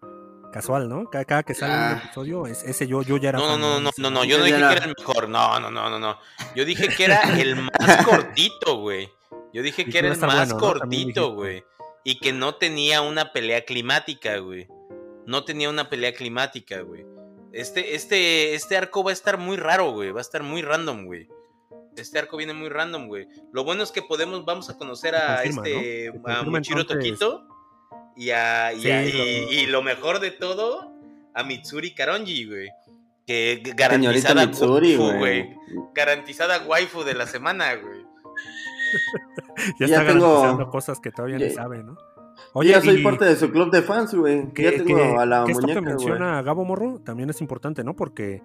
[0.52, 1.10] Casual, ¿no?
[1.10, 1.92] Cada, cada que sale Ah.
[1.94, 3.40] un episodio, es- ese yo, yo ya era.
[3.40, 5.72] No, no, no, no, no, no, yo no dije que era- el mejor, no, no,
[5.72, 6.18] no, no, no.
[6.56, 7.70] Yo dije que era el más
[8.06, 9.10] cortito, güey.
[9.52, 11.64] Yo dije Y que era el más cortito, güey.
[12.04, 14.68] Y que no tenía una pelea climática, güey.
[15.26, 17.04] No tenía una pelea climática, güey.
[17.52, 20.12] Este, este, este arco va a estar muy raro, güey.
[20.12, 21.28] Va a estar muy random, güey.
[21.96, 23.28] Este arco viene muy random, güey.
[23.52, 26.28] Lo bueno es que podemos, vamos a conocer a confirma, este, ¿no?
[26.34, 27.48] A Muchiro entonces- Tokito.
[28.16, 30.92] Y, a, y, Sí, a- lo- y- y lo mejor de todo,
[31.34, 32.70] a Mitsuri Karonji, güey.
[33.26, 35.56] Que garantizada Mitsuri, waifu, güey.
[35.96, 38.04] Garantizada waifu de la semana, güey.
[39.80, 41.98] Ya, Ya está tengo- garantizando cosas que todavía Ya- sabe, ¿no?
[42.54, 44.52] Oye, ya soy y parte de su club de fans, güey.
[44.54, 45.96] que, Ya tengo que- a la que esto muñeca, que güey.
[45.96, 47.96] menciona Gabo Morro también es importante, ¿no?
[47.96, 48.42] Porque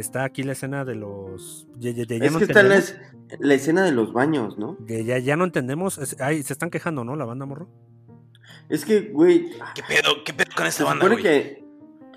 [0.00, 1.66] está aquí la escena de los.
[1.78, 4.58] Ya, ya- ya Es no que está la, entendemos- es- la escena de los baños,
[4.58, 4.76] ¿no?
[4.86, 5.98] ya, ya, ya no entendemos.
[5.98, 7.16] es- ay, se están quejando, ¿no?
[7.16, 7.68] La banda Morro.
[8.68, 10.24] Es que, güey, ¿Qué pedo?
[10.24, 11.22] ¿Qué pedo con se esta banda, supone güey?
[11.22, 11.66] que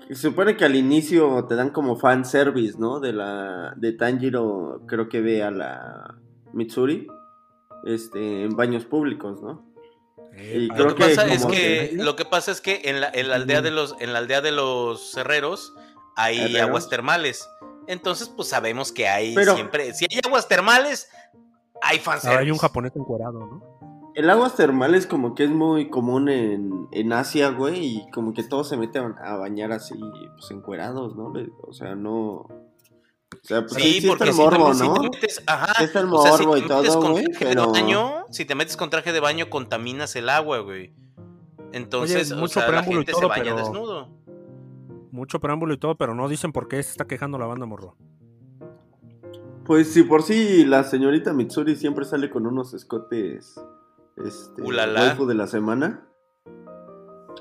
[0.08, 2.98] se supone que al inicio te dan como fan service, ¿no?
[3.00, 6.16] De la de Tanjiro, creo que ve a la
[6.52, 7.06] Mitsuri
[7.84, 9.64] este en baños públicos, ¿no?
[10.34, 13.00] Eh, Y Lo que, que pasa es que, que- lo que pasa es que en
[13.00, 15.74] la, en la aldea de los en la aldea de los herreros
[16.16, 16.60] hay Herreros.
[16.62, 17.48] aguas termales.
[17.86, 19.92] Entonces, pues sabemos que hay Pero- siempre.
[19.94, 21.08] Si hay aguas termales,
[21.82, 22.40] hay ahora fanservice.
[22.42, 23.80] hay un japonés encuerado, ¿no?
[24.14, 28.42] El aguas termales como que es muy común en, en Asia, güey, y como que
[28.42, 29.94] todos se meten a bañar así,
[30.36, 31.32] pues encuerados, ¿no?
[31.62, 32.46] O sea, no...
[33.32, 34.94] O sea, pues Sí, sí, está porque el si, morbo, también si ¿no?
[34.94, 37.24] te metes, ajá, Sí está el o sea, si te y metes todo, con güey,
[37.26, 40.92] traje pero- de baño, si te metes con traje de baño contaminas el agua, güey.
[41.72, 44.08] Entonces, Oye, o sea, la gente todo, se baña pero- desnudo.
[45.10, 47.96] Mucho preámbulo y todo, pero no dicen por qué se está quejando la banda Morro.
[49.64, 53.60] Pues si por sí la señorita Mitsuri siempre sale con unos escotes
[54.24, 55.14] este Ulala.
[55.14, 56.06] de la semana.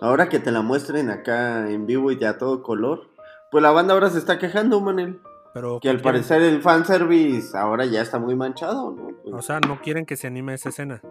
[0.02, 3.10] Ahora que te la muestren acá en vivo y de a todo color,
[3.52, 5.20] pues la banda ahora se está quejando, Manel.
[5.54, 9.10] Pero Que al quieren- parecer el fanservice ahora ya está muy manchado, ¿no?
[9.24, 11.02] Pues, O sea, no quieren que se anime esa escena.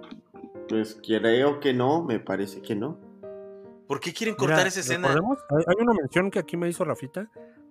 [0.68, 2.96] pues creo que no, me parece que no.
[3.89, 5.09] ¿Por qué quieren Mira, cortar esa escena?
[5.09, 7.28] hay, hay una mención que aquí me hizo Rafita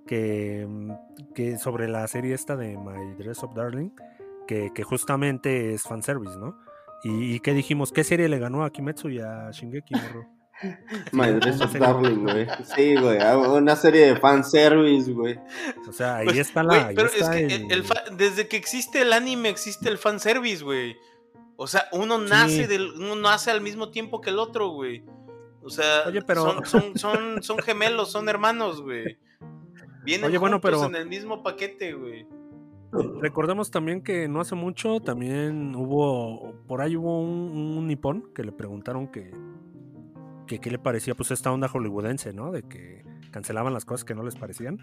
[0.08, 0.92] que, mm,
[1.36, 3.92] que sobre la serie esta de My Dress Up Darling,
[4.48, 6.58] que, que justamente es fanservice, ¿no?
[7.04, 10.26] Y, y que dijimos, ¿qué serie le ganó a Kimetsu y a Shingeki, morro?
[11.12, 12.48] My Dress Up Darling, güey.
[12.76, 15.38] Sí, güey, ah, una serie de fanservice, güey.
[15.88, 16.88] O sea, ahí Pues, está la.
[16.88, 20.00] ahí pero es que el- el- el fa- desde que existe el anime existe el
[20.00, 20.96] fanservice, güey.
[21.58, 22.66] O sea, uno nace Sí.
[22.66, 25.04] del, uno nace al mismo tiempo que el otro, güey.
[25.64, 29.18] O sea, Oye, pero- son, son, son, son gemelos, son hermanos, güey.
[30.04, 32.26] Vienen Oye, bueno, pero- en el mismo paquete, güey.
[33.20, 38.44] Recordemos también que no hace mucho también hubo, por ahí hubo un, un nipón que
[38.46, 39.32] le preguntaron que,
[40.48, 42.50] que qué le parecía pues esta onda hollywoodense, ¿no?
[42.54, 44.80] De que cancelaban las cosas que no les parecían.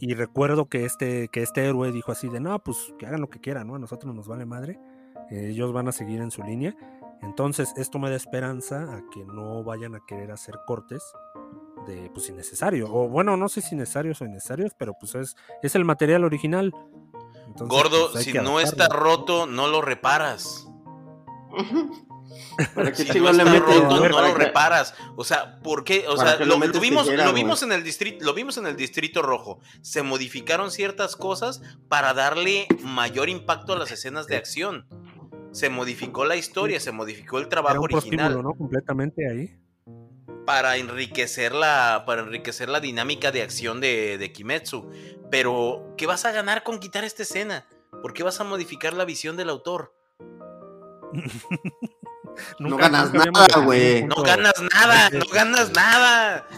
[0.00, 3.30] Y recuerdo que este, que este héroe dijo así de, no, pues que hagan lo
[3.30, 3.76] que quieran, ¿no?
[3.76, 4.80] A nosotros nos vale madre.
[5.30, 6.74] eh, ellos van a seguir en su línea.
[7.24, 11.02] Entonces esto me da esperanza a que no vayan a querer hacer cortes
[11.86, 12.92] de pues innecesario.
[12.92, 16.72] O bueno, no sé si necesarios o innecesarios, pero pues es, es el material original.
[17.46, 20.68] Entonces, Gordo, pues, si no está roto, no lo reparas.
[22.74, 24.94] ¿Para qué Si no le está roto, no ¿Para lo reparas.
[25.16, 26.06] O sea, ¿por qué?
[26.08, 28.76] O ¿Para sea, lo, vimos, tijera, lo vimos en el distrito, lo vimos en el
[28.76, 29.60] distrito rojo.
[29.82, 34.86] Se modificaron ciertas cosas para darle mayor impacto a las escenas de acción.
[35.54, 38.54] Se modificó la historia, se modificó el Era trabajo un original ¿no?
[38.54, 39.56] Completamente ahí.
[40.44, 44.90] para enriquecer la para enriquecer la dinámica de acción de, de Kimetsu.
[45.30, 47.66] Pero, ¿qué vas a ganar con quitar esta escena?
[48.02, 49.94] ¿Por qué vas a modificar la visión del autor?
[52.58, 54.04] No ganas nada, güey.
[54.04, 56.48] No ganas nada, no ganas nada.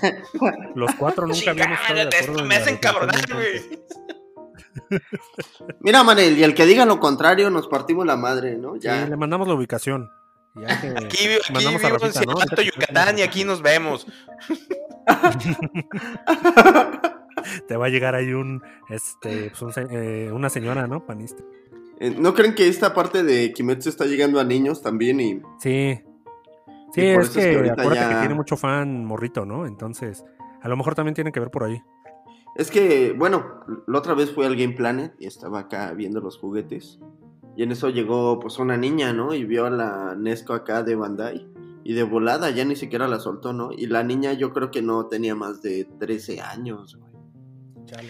[0.75, 3.83] Los cuatro nunca habíamos estado de acuerdo me hacen cabronar, güey.
[5.81, 8.77] Mira, Manel, y el que diga lo contrario, nos partimos la madre, ¿no?
[8.77, 9.05] Ya.
[9.05, 10.11] Sí, le mandamos la ubicación.
[10.55, 12.63] Ya que Aquí, aquí mandamos a vivo en Rafita, ¿no?
[12.63, 14.07] Yucatán y aquí nos vemos.
[17.69, 21.05] Te va a llegar ahí un, este, pues un eh, una señora, ¿no?
[21.07, 21.43] Panista.
[22.01, 25.21] Eh, ¿No creen que esta parte de Kimetsu está llegando a niños también?
[25.21, 26.01] Y Sí.
[26.93, 29.67] Sí, Y por es es que, ahorita acuérdate ya- que tiene mucho fan morrito, ¿no?
[29.67, 30.25] Entonces,
[30.63, 31.83] a lo mejor también tiene que ver por ahí.
[32.59, 36.39] Es que, bueno, la otra vez fui al Game Planet y estaba acá viendo los
[36.39, 36.99] juguetes.
[37.57, 39.35] Y en eso llegó pues una niña, ¿no?
[39.35, 41.49] Y vio a la Nesco acá de Bandai.
[41.85, 43.71] Y de volada ya ni siquiera la soltó, ¿no?
[43.73, 47.07] Y la niña yo creo que no tenía más de 13 años, güey.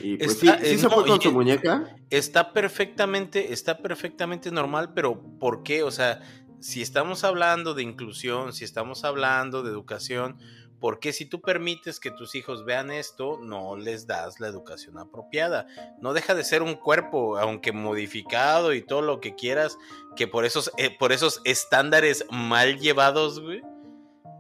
[0.03, 1.97] Y pues Está- sí, sí eh, se no, fue con y- su muñeca.
[2.09, 5.83] Está perfectamente, está perfectamente normal, pero ¿por qué?
[5.83, 6.21] O sea,
[6.61, 10.39] si estamos hablando de inclusión, si estamos hablando de educación,
[10.81, 14.99] ¿por qué si tú permites que tus hijos vean esto, no les das la educación
[14.99, 15.67] apropiada?
[16.01, 19.77] No deja de ser un cuerpo, aunque modificado y todo lo que quieras,
[20.17, 23.63] que por esos, eh, por esos estándares mal llevados, güey,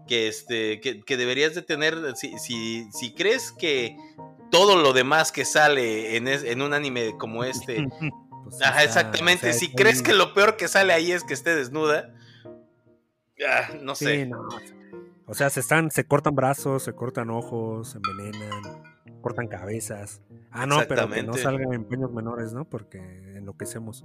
[0.07, 3.97] que, este, que, que deberías de tener, si, si, si crees que
[4.53, 7.87] todo lo demás que sale en, es- en un anime como este,
[8.45, 9.49] Pues, Ajá, exactamente.
[9.49, 12.14] o sea, si crees que lo peor que sale ahí es que esté desnuda,
[13.45, 14.26] ah, no Sí, sé.
[14.26, 14.47] no.
[15.27, 18.83] O sea, se están, se cortan brazos, se cortan ojos, se envenenan,
[19.20, 20.22] cortan cabezas.
[20.51, 22.64] Ah, no, pero que no salgan en paños menores, ¿no?
[22.64, 22.99] Porque
[23.37, 24.05] enloquecemos.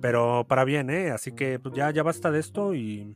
[0.00, 1.10] Pero para bien, ¿eh?
[1.10, 3.14] Así que pues, ya, ya basta de esto y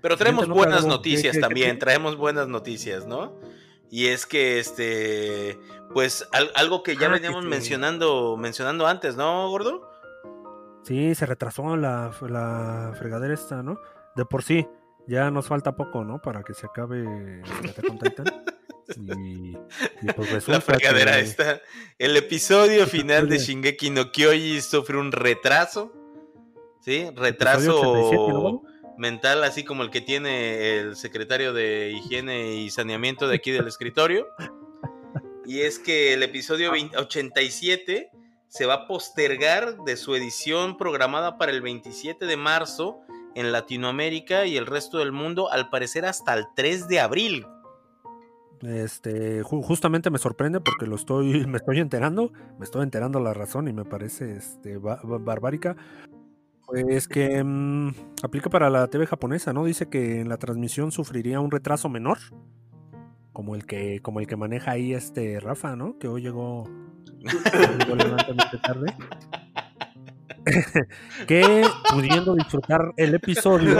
[0.00, 3.34] Pero traemos buenas noticias ¿Qué- qué- también, qué- traemos buenas noticias, ¿no?
[3.90, 5.58] Y es que este,
[5.92, 7.50] pues al- algo que ya Ah, veníamos sí.
[7.50, 9.88] mencionando, mencionando antes, ¿no, gordo?
[10.84, 13.78] sí, se retrasó la, la fregadera esta, ¿no?
[14.16, 14.66] De por sí,
[15.10, 16.20] ya nos falta poco, ¿no?
[16.22, 18.26] Para que se acabe Attack on Titan.
[19.18, 21.60] Y, y pues resulta La fregadera que- esta.
[21.98, 23.38] El episodio final de.
[23.38, 25.92] Shingeki no Kyoji sufre un retraso.
[26.80, 27.06] ¿Sí?
[27.14, 28.64] Retraso 87, ¿no, Gabo?
[28.96, 33.66] mental, así como el que tiene el secretario de higiene y saneamiento de aquí del
[33.68, 34.26] escritorio.
[35.44, 38.10] Y es que el episodio 20 87
[38.48, 43.00] se va a postergar de su edición programada para el 27 de marzo
[43.34, 47.46] en Latinoamérica y el resto del mundo, al parecer hasta el 3 de abril.
[48.62, 53.32] Este, ju- justamente me sorprende porque lo estoy, me estoy enterando, me estoy enterando la
[53.32, 55.76] razón y me parece este, ba- ba- barbárica.
[56.66, 59.64] Pues que mm, aplica para la TV japonesa, ¿no?
[59.64, 62.18] Dice que en la transmisión sufriría un retraso menor,
[63.32, 65.98] como el que, como el que maneja ahí este Rafa, ¿no?
[65.98, 66.68] Que hoy llegó, hoy
[67.78, 68.94] llegó levantanamente tarde.
[71.26, 71.62] que
[71.92, 73.76] pudiendo disfrutar el episodio,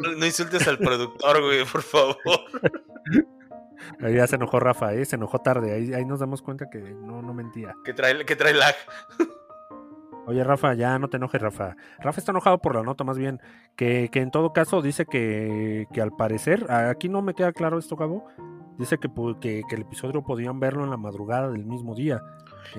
[0.00, 2.16] No, no insultes al productor, güey, por favor.
[4.00, 5.04] ahí ya se enojó Rafa, ¿eh?
[5.04, 7.74] se enojó tarde, ahí, ahí nos damos cuenta que no, no mentía.
[7.84, 8.74] Que trae, que trae lag.
[10.26, 11.76] Oye, Rafa, ya no te enojes, Rafa.
[11.98, 13.40] Rafa está enojado por la nota, más bien.
[13.74, 17.78] Que, que en todo caso dice que, que al parecer, aquí no me queda claro
[17.78, 18.26] esto, Gabo.
[18.78, 22.22] Dice que, que el episodio podían verlo en la madrugada del mismo día.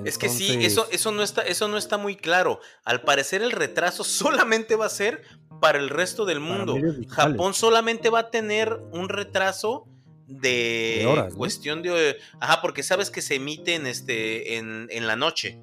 [0.05, 2.59] Es que sí, eso, eso, no está, eso no está muy claro.
[2.83, 5.21] Al parecer el retraso solamente va a ser
[5.59, 6.75] para el resto del mundo.
[7.09, 9.87] Japón solamente va a tener un retraso
[10.27, 11.37] de, De horas, ¿no?
[11.37, 15.59] cuestión de ajá porque sabes que se emite en este en, en la noche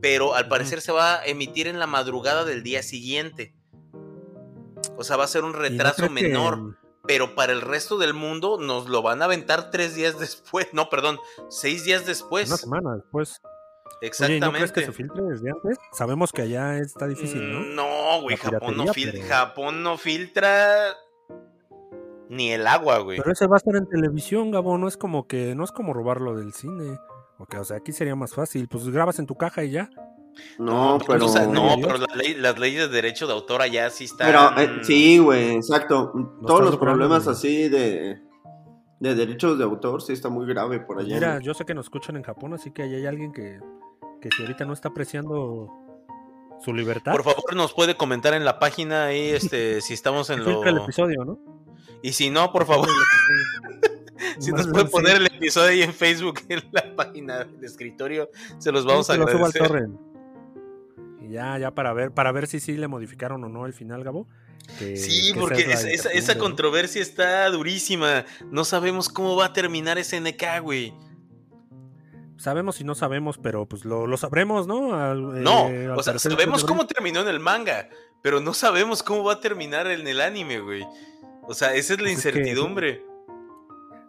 [0.00, 3.54] pero al parecer se va a emitir en la madrugada del día siguiente
[4.96, 6.76] o sea va a ser un ¿Y no retraso que- menor
[7.06, 10.88] pero para el resto del mundo nos lo van a aventar tres días después no
[10.90, 13.40] perdón seis días después Una semana después.
[13.42, 15.78] Oye, ¿y exactamente ¿no crees que se filtre desde antes?
[15.92, 17.60] Sabemos que allá está difícil, ¿no?
[17.60, 20.94] Mm, No, güey, Japón no, fil- pero- Japón no filtra
[22.28, 23.18] ni el agua, güey.
[23.18, 24.76] Pero ese va a estar en televisión, Gabo.
[24.78, 26.98] No es como que, no es como robarlo del cine.
[27.38, 28.68] Ok, o sea, aquí sería más fácil.
[28.68, 29.88] Pues grabas en tu caja y ya.
[30.58, 31.26] No, pero, pero.
[31.26, 34.26] o sea, no, pero la ley- las leyes de derecho de autor allá sí están.
[34.28, 36.12] Pero eh, sí, güey, exacto.
[36.46, 37.34] Todos los problemas güey.
[37.36, 38.20] así de,
[39.00, 41.14] de derechos de autor sí está muy grave por allá.
[41.14, 41.44] Mira, güey.
[41.44, 43.60] yo sé que nos escuchan en Japón, así que ahí hay alguien que,
[44.20, 45.70] que si ahorita no está apreciando
[46.62, 47.12] su libertad.
[47.12, 50.64] Por favor, nos puede comentar en la página ahí este, si estamos en lo.
[50.64, 51.38] el episodio, ¿no?
[52.02, 52.88] Y si no, por favor.
[54.38, 58.70] si nos puede poner el episodio ahí en Facebook, en la página del escritorio, se
[58.72, 59.88] los vamos a agradecer.
[61.26, 64.04] Y ya, ya para ver, para ver si sí le modificaron o no el final,
[64.04, 64.28] Gabo.
[64.78, 68.24] sí, porque esa, esa, controversia está durísima.
[68.50, 70.94] No sabemos cómo va a terminar ese NK, güey.
[72.36, 75.14] Sabemos y no sabemos, pero pues lo, lo sabremos, ¿no?
[75.14, 77.88] no, eh, o sea, sabemos cómo terminó en el manga,
[78.22, 80.86] pero no sabemos cómo va a terminar en el anime, güey.
[81.48, 83.02] O sea, esa es la pues incertidumbre.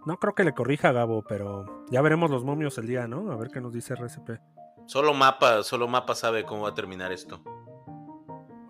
[0.05, 3.31] no creo que le corrija a Gabo, pero ya veremos los momios el día, ¿no?
[3.31, 4.56] A ver qué nos dice RCP.
[4.87, 7.41] Solo Mapa, solo Mapa sabe cómo va a terminar esto.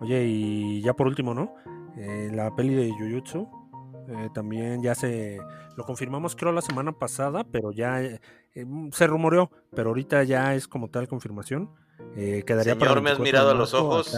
[0.00, 1.54] Oye, y ya por último, ¿no?
[1.96, 3.48] Eh, la peli de Jujutsu
[4.08, 5.38] eh, también ya se
[5.76, 8.20] lo confirmamos creo la semana pasada, pero ya eh,
[8.54, 11.70] mm, se rumoreó, pero ahorita ya es como tal confirmación.
[12.16, 14.14] Eh, quedaría Señor, me has mirado a los ojos.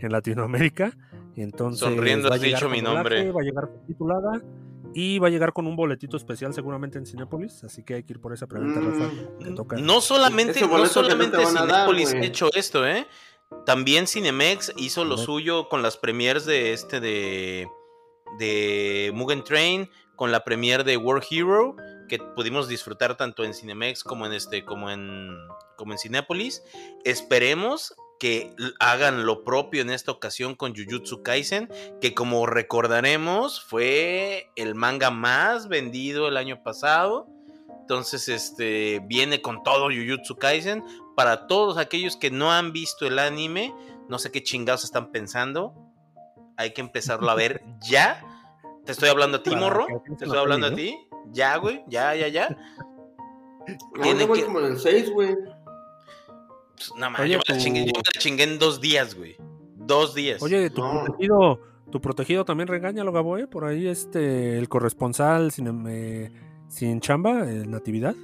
[0.00, 0.92] En, Latinoamérica.
[1.36, 3.30] Entonces, Sonriendo has dicho mi nombre.
[3.32, 4.42] va a llegar titulada
[4.98, 8.14] y va a llegar con un boletito especial seguramente en Cinepolis, así que hay que
[8.14, 13.06] ir por esa pregunta, mm, No solamente, no solamente Cinepolis ha hecho esto, ¿eh?
[13.66, 17.68] También Cinemex hizo lo suyo con las premiers de este de
[18.38, 21.76] de Mugen Train, con la premiere de War Hero,
[22.08, 25.36] que pudimos disfrutar tanto en Cinemex como en este, como en,
[25.76, 26.62] como en Cinépolis.
[27.04, 31.68] Esperemos que hagan lo propio en esta ocasión con Jujutsu Kaisen,
[32.00, 37.26] que como recordaremos fue el manga más vendido el año pasado.
[37.80, 40.82] Entonces, este viene con todo Jujutsu Kaisen.
[41.14, 43.74] Para todos aquellos que no han visto el anime,
[44.08, 45.86] no sé qué chingados están pensando
[46.56, 48.22] hay que empezarlo a ver ya.
[48.84, 49.86] Te estoy hablando a ti, morro.
[50.18, 50.96] Te estoy hablando a ti.
[51.32, 51.82] Ya, güey.
[51.88, 52.56] Ya, ya, ya.
[54.02, 54.44] Tiene que...
[54.44, 55.36] como en el 6, güey.
[56.76, 59.36] Pues, nada más, yo, me la chingué, yo me la chingué en dos días, güey.
[59.74, 60.42] Dos días.
[60.42, 61.60] Oye, tu protegido,
[61.90, 63.46] tu protegido también regáñalo, Gabo, ¿eh?
[63.46, 66.32] Por ahí este, el corresponsal sin, eh,
[66.68, 68.14] sin chamba, Natividad.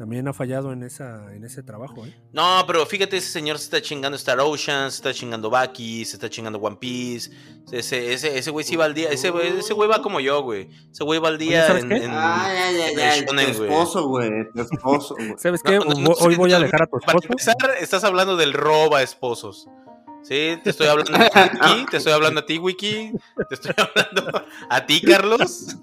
[0.00, 2.16] También ha fallado en esa en ese trabajo, ¿eh?
[2.32, 6.16] No, pero fíjate, ese señor se está chingando Star Ocean, se está chingando Baki, se
[6.16, 7.30] está chingando One Piece.
[7.70, 9.10] Ese, ese, ese güey sí va al día.
[9.10, 10.70] Ese, ese güey va como yo, güey.
[10.90, 14.30] Ese güey va al día en, en, Ay, ay, ay, tu esposo, güey.
[14.54, 15.34] Tu esposo, güey.
[15.36, 15.78] ¿Sabes qué?
[15.78, 17.18] Hoy voy a dejar a tu esposo.
[17.18, 19.68] Para empezar, estás hablando del roba esposos.
[20.22, 21.86] Sí, te estoy hablando a ti, Wiki.
[21.90, 23.12] Te estoy hablando a ti, Wiki.
[23.50, 25.76] Te estoy hablando a ti, Carlos.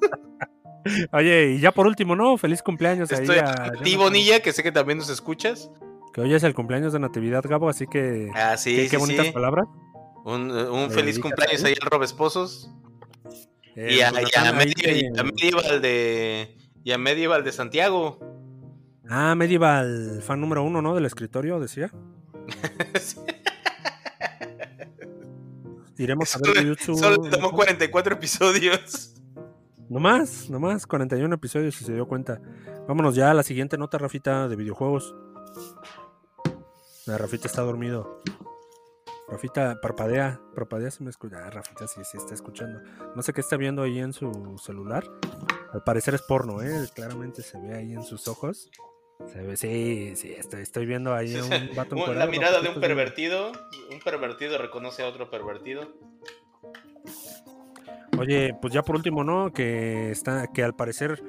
[1.12, 2.38] Oye, y ya por último, ¿no?
[2.38, 5.70] Feliz cumpleaños Estoy a, ti, Bonilla, que sé que también nos escuchas.
[6.14, 8.30] Que hoy es el cumpleaños de Natividad, Gabo, así que.
[8.34, 9.68] Ah, sí, qué, bonitas palabras.
[10.26, 12.72] Un, un feliz cumpleaños ahí al Rob Esposos.
[13.76, 14.52] Eh, y, a, pues, y, a
[15.24, 16.58] Medieval de.
[16.84, 18.20] Y a Medieval de Santiago.
[19.08, 20.96] Ah, Medieval, fan número uno, ¿no?
[20.96, 21.92] Del escritorio, decía.
[25.98, 26.98] Iremos a ver YouTube.
[26.98, 29.14] Solo tomó 44 episodios.
[29.90, 32.42] No más, no más, 41 episodios si se dio cuenta.
[32.88, 35.16] Vámonos ya a la siguiente nota, Rafita, de videojuegos.
[37.06, 38.22] La Rafita está dormido.
[39.30, 41.38] Rafita, parpadea, parpadea si me escucha.
[41.46, 42.82] Ah, Rafita sí, sí está escuchando.
[43.16, 45.06] No sé qué está viendo ahí en su celular.
[45.74, 46.88] Al parecer es porno, ¿eh?
[46.94, 48.70] Claramente se ve ahí en sus ojos.
[49.32, 53.52] Se ve, sí, sí, estoy, estoy viendo ahí un vato La mirada de un pervertido.
[53.92, 55.88] Un pervertido reconoce a otro pervertido.
[58.20, 59.52] Oye, pues ya por último, ¿no?
[59.52, 61.22] Que está, que al parecer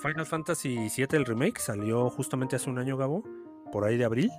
[0.00, 3.22] Final Fantasy VII el remake salió justamente hace un año, Gabo,
[3.70, 4.30] por ahí de abril.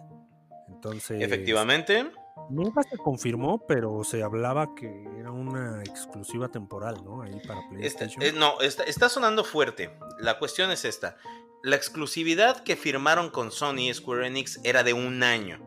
[0.68, 1.22] Entonces.
[1.22, 2.12] Efectivamente.
[2.50, 7.22] Nunca se confirmó, pero se hablaba que era una exclusiva temporal, ¿no?
[7.22, 8.22] Ahí para PlayStation.
[8.24, 9.98] Eh, no, está, está, sonando fuerte.
[10.20, 11.18] La cuestión es esta.
[11.64, 15.60] La exclusividad que firmaron con Sony Square Enix era de un año.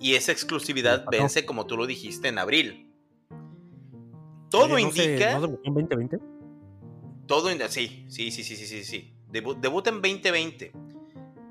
[0.00, 2.87] Y esa exclusividad vence, como tú lo dijiste, en abril.
[4.50, 5.32] Todo indica.
[5.32, 6.18] en 2020?
[7.26, 7.68] Todo indica.
[7.68, 9.14] Sí, sí, sí, sí, sí, sí.
[9.30, 10.72] debuta en 2020.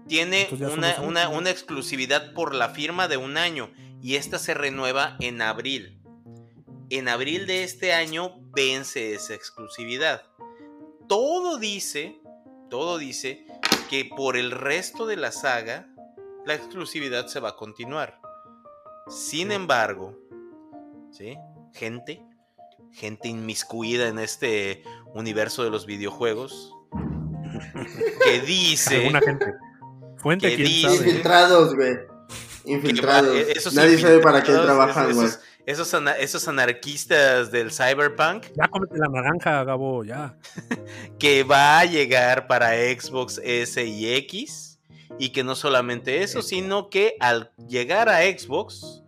[0.08, 3.70] Tiene una, una, una exclusividad por la firma de un año.
[4.02, 6.00] Y esta se renueva en abril.
[6.90, 10.24] En abril de este año vence esa exclusividad.
[11.08, 12.22] Todo dice,
[12.70, 13.46] todo dice
[13.90, 15.88] que por el resto de la saga
[16.46, 18.22] la exclusividad se va a continuar.
[19.10, 20.18] Sin embargo,
[21.12, 21.38] ¿sí?
[21.74, 22.22] Gente,
[22.94, 24.84] gente inmiscuida en este
[25.14, 26.74] universo de los videojuegos
[28.24, 29.54] que dice gente.
[30.18, 31.98] Fuente que dice, infiltrados, güey.
[32.66, 33.74] Infiltrados.
[33.74, 35.30] Nadie sabe para qué trabajan, güey.
[35.66, 38.46] Esos, esos, anarquistas del cyberpunk.
[38.56, 40.38] Ya cómete la naranja, Gabo, ya.
[41.20, 44.80] que va a llegar para Xbox S y X.
[45.20, 49.04] Y que no solamente eso, sino que al llegar a Xbox,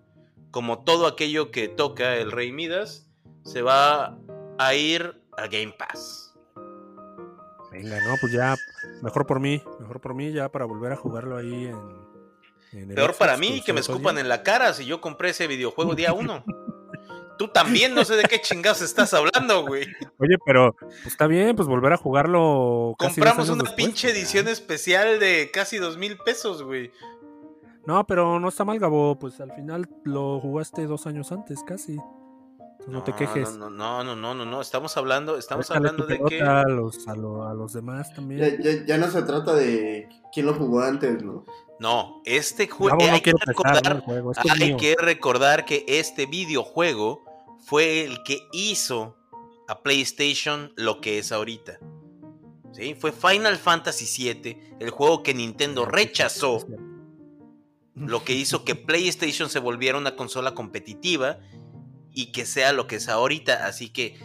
[0.51, 3.08] como todo aquello que toca el Rey Midas,
[3.43, 4.17] se va
[4.57, 6.35] a ir a Game Pass.
[7.71, 8.55] Venga, no, pues ya,
[9.01, 11.79] mejor por mí, mejor por mí ya para volver a jugarlo ahí en...
[12.73, 15.47] en el Peor para mí que me escupan en la cara si yo compré ese
[15.47, 16.43] videojuego día uno.
[17.37, 19.87] Tú también no sé de qué chingados estás hablando, güey.
[20.17, 22.95] Oye, pero pues, está bien, pues volver a jugarlo.
[22.99, 24.19] casi Compramos una después, pinche pues, ya.
[24.19, 26.91] edición especial de casi dos mil pesos, güey.
[27.85, 29.17] No, pero no está mal, Gabo.
[29.17, 31.97] Pues al final lo jugaste dos años antes, casi.
[32.87, 33.55] No, te quejes.
[33.57, 34.61] No, no, no, no, no, no.
[34.61, 36.41] Estamos hablando, estamos Déjale hablando de que.
[36.41, 38.61] A los, a, lo- a los demás Ya, también.
[38.61, 41.45] ya- ya no se trata de quién lo jugó antes, ¿no?
[41.79, 42.97] No, este juego.
[42.97, 44.31] No hay que recordar juego.
[44.59, 47.23] Hay que recordar que este videojuego
[47.59, 49.15] fue el que hizo
[49.67, 51.79] a PlayStation lo que es ahorita.
[52.71, 52.95] ¿Sí?
[52.95, 56.65] Fue Final Fantasy VII, el juego que Nintendo rechazó,
[57.95, 61.39] lo que hizo que PlayStation se volviera una consola competitiva
[62.19, 63.65] y que sea lo que es ahorita.
[63.65, 64.19] Así que,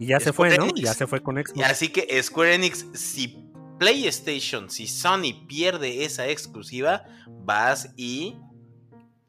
[0.00, 0.66] Y ya se fue, ¿no?
[0.74, 1.62] Ya se fue con Xbox.
[1.62, 3.44] así que Square Enix, si
[3.78, 8.36] PlayStation, si Sony pierde esa exclusiva, vas y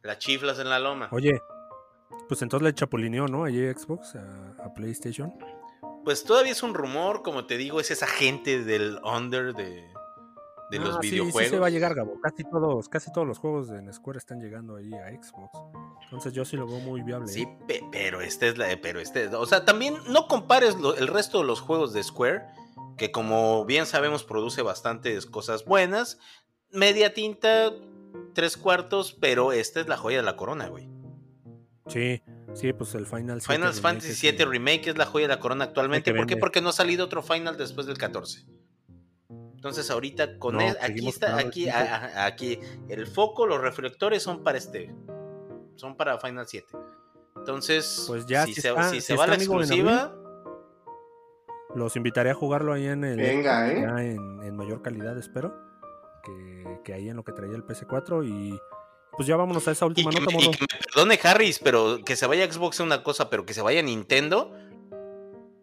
[0.02, 1.10] la chiflas en la loma.
[1.12, 1.40] Oye,
[2.28, 3.44] pues entonces le chapulineó, ¿no?
[3.44, 5.32] Allí Xbox a, a PlayStation.
[6.04, 9.88] Pues todavía es un rumor, como te digo, es esa gente del under de,
[10.72, 11.44] de los Ah, sí, videojuegos.
[11.44, 12.20] Sí, se va a llegar, Gabo.
[12.22, 15.52] Casi todos, casi todos los juegos de Square están llegando ahí a Xbox.
[16.04, 17.28] Entonces yo sí lo veo muy viable.
[17.28, 17.58] Sí, ¿eh?
[17.68, 21.40] pe- pero este es la, pero este, o sea, también no compares lo- el resto
[21.40, 22.44] de los juegos de Square,
[22.98, 26.20] que como bien sabemos produce bastantes cosas buenas,
[26.72, 27.72] media tinta,
[28.34, 30.90] tres cuartos, pero esta es la joya de la corona, güey.
[31.88, 32.22] Sí,
[32.54, 36.14] sí, pues el Final Final Fantasy VII Remake es la joya de la corona actualmente.
[36.14, 36.38] ¿Por qué?
[36.38, 38.46] Porque no ha salido otro Final después del 14.
[39.60, 41.72] Entonces ahorita con No, el- aquí está, aquí, 15.
[41.72, 44.96] a- a- aquí el foco, los reflectores son para este,
[45.76, 46.66] son para Final 7.
[47.36, 50.16] Entonces, Pues ya, si, si se, está- si si se va la exclusiva,
[51.76, 53.18] Los invitaré a jugarlo ahí en el.
[53.18, 53.82] Venga, ¿eh?
[53.82, 55.54] Ya en, en mayor calidad, espero.
[56.24, 58.24] Que, que ahí en lo que traía el PC4.
[58.26, 58.58] Y
[59.16, 61.60] pues ya vámonos a esa y última que, nota, me, y que me perdone Harris,
[61.60, 64.52] pero que se vaya a Xbox es una cosa, pero que se vaya a Nintendo,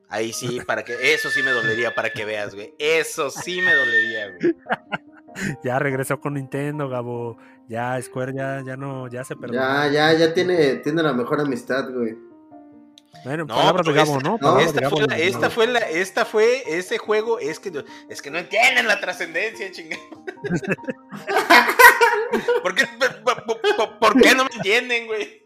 [0.09, 2.75] ahí sí, para que, eso sí me dolería para que veas, güey.
[2.79, 4.55] Eso sí me dolería, güey.
[5.63, 7.37] Ya regresó con Nintendo, Gabo.
[7.69, 9.61] Ya Square ya, ya no, ya se perdió.
[9.61, 12.17] Ya, ya, ya tiene, tiene la mejor amistad, güey.
[13.23, 14.39] Bueno, No, palabras de Gabo, esta- ¿no?
[14.41, 15.51] no, Esta Gabo fue, la- esta no.
[15.51, 19.71] fue la, esta fue, ese juego, es que, no- es que no entienden la trascendencia,
[19.73, 20.03] chingada.
[22.63, 25.46] ¿Por qué, por, por- por- por qué no me entienden, güey?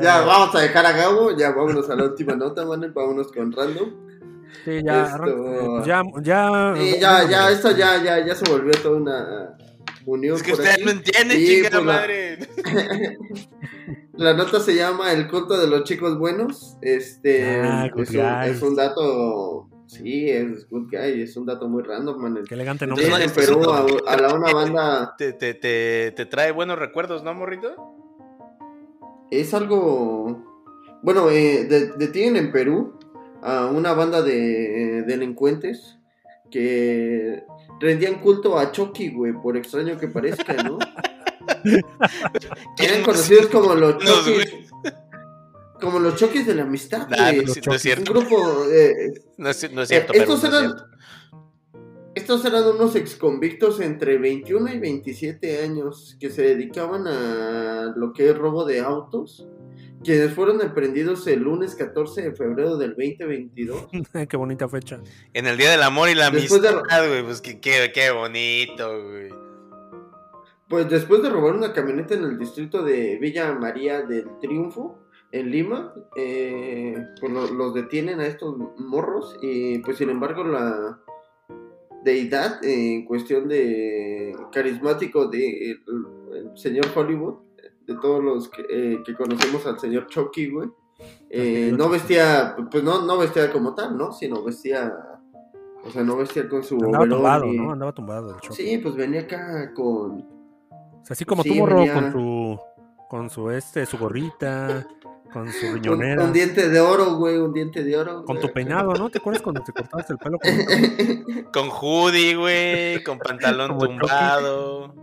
[0.00, 3.30] Ya, Eh, vamos a dejar a Gabo, ya vámonos a la última nota, man, vámonos
[3.32, 3.90] con random.
[4.64, 6.74] Sí, ya, esto- ya, ya.
[6.82, 9.56] Y ya, ya, esto ya, ya, ya se volvió toda una
[10.06, 10.84] unión Es que por ustedes aquí.
[10.84, 12.38] no entienden, chingada pues, la- madre.
[14.16, 16.76] La nota se llama El culto de los chicos buenos.
[16.80, 19.68] Este Ah, es, un, es un dato.
[19.88, 22.38] Sí, es good guy, es un dato muy random, man.
[22.48, 23.06] Qué elegante nombre.
[23.06, 25.14] en Perú a, a la una banda.
[25.18, 27.74] Te, te, te, te trae buenos recuerdos, ¿no, morrito?
[29.30, 30.42] Es algo.
[31.02, 32.98] Bueno, eh, de- detienen en Perú
[33.42, 35.96] a una banda de delincuentes
[36.50, 37.42] que
[37.80, 40.78] rendían culto a Chucky, güey, por extraño que parezca, ¿no?
[42.78, 44.54] Eran conocidos como los Chokis.
[45.80, 48.64] Como los Chokis de la amistad, Nah, no, es- no es Un grupo.
[48.70, 50.96] eh, No es, no es cierto, Eh, pero estos no es eran- cierto.
[52.24, 58.30] Estos eran unos exconvictos entre 21 y 27 años que se dedicaban a lo que
[58.30, 59.46] es robo de autos,
[60.02, 63.88] quienes fueron emprendidos el lunes 14 de febrero del 2022.
[64.30, 65.00] Qué bonita fecha.
[65.34, 68.10] En el Día del Amor y la Después de- Amistad, güey, pues que- qué, qué
[68.10, 69.28] bonito, güey.
[70.66, 74.98] Pues después de robar una camioneta en el distrito de Villa María del Triunfo,
[75.30, 81.00] en Lima, eh, pues lo- los detienen a estos morros y pues sin embargo la
[82.04, 85.82] deidad en cuestión de carismático de el,
[86.34, 87.34] el señor Hollywood,
[87.86, 90.68] de todos los que, eh, que conocemos al señor Chucky, güey,
[91.30, 94.12] eh, no vestía, pues no, no vestía como tal, ¿no?
[94.12, 94.92] Sino vestía,
[95.84, 97.72] o sea, no vestía con su Andaba tumbado, y- ¿no?
[97.72, 98.54] Andaba tumbado el show.
[98.54, 102.58] Sí, pues venía acá con O sea, así como Sí, tú, morro, venía- con su,
[103.10, 104.86] con su, este, su gorrita,
[105.34, 108.24] con su riñonera, un diente de oro, güey, un diente de oro.
[108.24, 109.10] con tu peinado, ¿no?
[109.10, 110.38] ¿Te acuerdas cuando te cortabas el pelo?
[110.38, 110.52] Con...
[111.52, 114.94] Con hoodie, güey, con pantalón Como tumbado.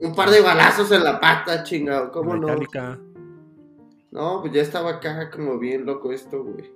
[0.00, 2.48] un par de balazos en la pata, chingado, ¿cómo no?
[4.10, 6.68] No, pues ya estaba acá como bien loco esto, güey.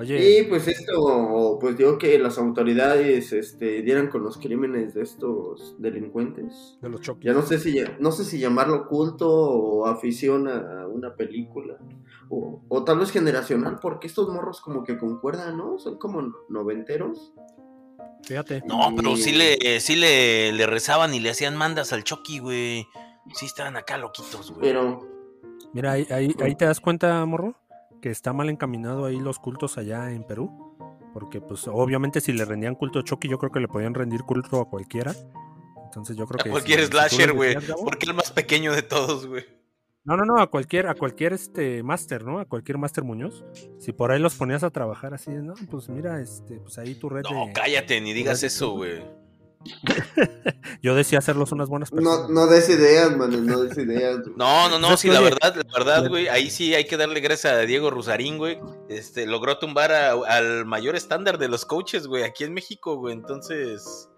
[0.00, 5.02] Oye, Y pues esto, pues digo que las autoridades este, dieran con los crímenes de
[5.02, 6.78] estos delincuentes.
[6.80, 7.24] de los choques.
[7.24, 11.76] Ya no sé si no sé si llamarlo culto o afición a una película.
[12.30, 15.78] O, o tal vez generacional, porque estos morros como que concuerdan, ¿no?
[15.78, 17.34] Son como noventeros.
[18.22, 18.62] Fíjate.
[18.66, 22.86] No, pero sí le, sí le, le rezaban y le hacían mandas al Chucky, güey.
[23.34, 24.62] Sí estaban acá loquitos, güey.
[24.62, 25.06] Pero,
[25.72, 27.54] Mira, ahí, ahí, ahí te das cuenta, morro,
[28.00, 30.76] que está mal encaminado ahí los cultos allá en Perú.
[31.12, 34.22] Porque, pues, obviamente, si le rendían culto a Chucky, yo creo que le podían rendir
[34.22, 35.12] culto a cualquiera.
[35.84, 36.50] Entonces, yo creo A que.
[36.50, 37.56] cualquier si- si tú slasher, güey.
[37.84, 39.44] Porque el más pequeño de todos, güey.
[40.04, 42.38] No, no, no, a cualquier, a cualquier este máster, ¿no?
[42.38, 43.44] A cualquier máster Muñoz.
[43.78, 47.08] Si por ahí los ponías a trabajar así, no, pues mira, este, pues ahí tu
[47.10, 47.52] red No, de.
[47.52, 49.02] cállate, ni digas eso, güey.
[50.82, 52.30] Yo decía hacerlos unas buenas no, personas.
[52.30, 54.20] no des ideas, man, no des ideas.
[54.20, 54.32] güey.
[54.36, 57.20] No, no, no, Pues sí, la verdad, la verdad, güey, ahí sí hay que darle
[57.20, 58.58] gracias a Diego Rusarín, güey.
[58.88, 63.14] Este, logró tumbar a- al mayor estándar de los coaches, güey, aquí en México, güey.
[63.14, 64.08] Entonces,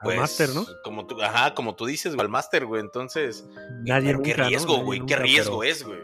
[0.00, 0.66] Al máster, ¿no?
[0.84, 2.82] Como tú, ajá, como tú dices, güey, al máster, güey.
[2.82, 3.46] Entonces,
[3.84, 4.48] Nadie qué nunca, ¿no?
[4.50, 6.00] riesgo, Nadie güey, qué riesgo pero, es, güey.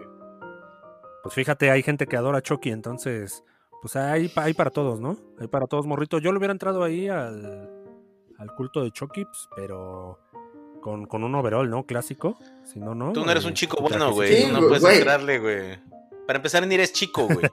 [1.23, 3.45] Pues fíjate, hay gente que adora a Chucky, entonces,
[3.83, 5.19] pues hay, hay para todos, ¿no?
[5.39, 6.19] Hay para todos, morrito.
[6.19, 7.71] Yo le hubiera entrado ahí al,
[8.43, 10.19] al culto de Chucky, pues, pero
[10.81, 11.87] con, con un overall, ¿no?
[11.87, 12.37] Clásico.
[12.65, 13.13] Si no, no.
[13.13, 14.35] Tú no eres un chico bueno, güey.
[14.35, 15.79] Sí, no puedes entrarle, güey.
[16.27, 17.47] Para empezar, ni eres chico, güey.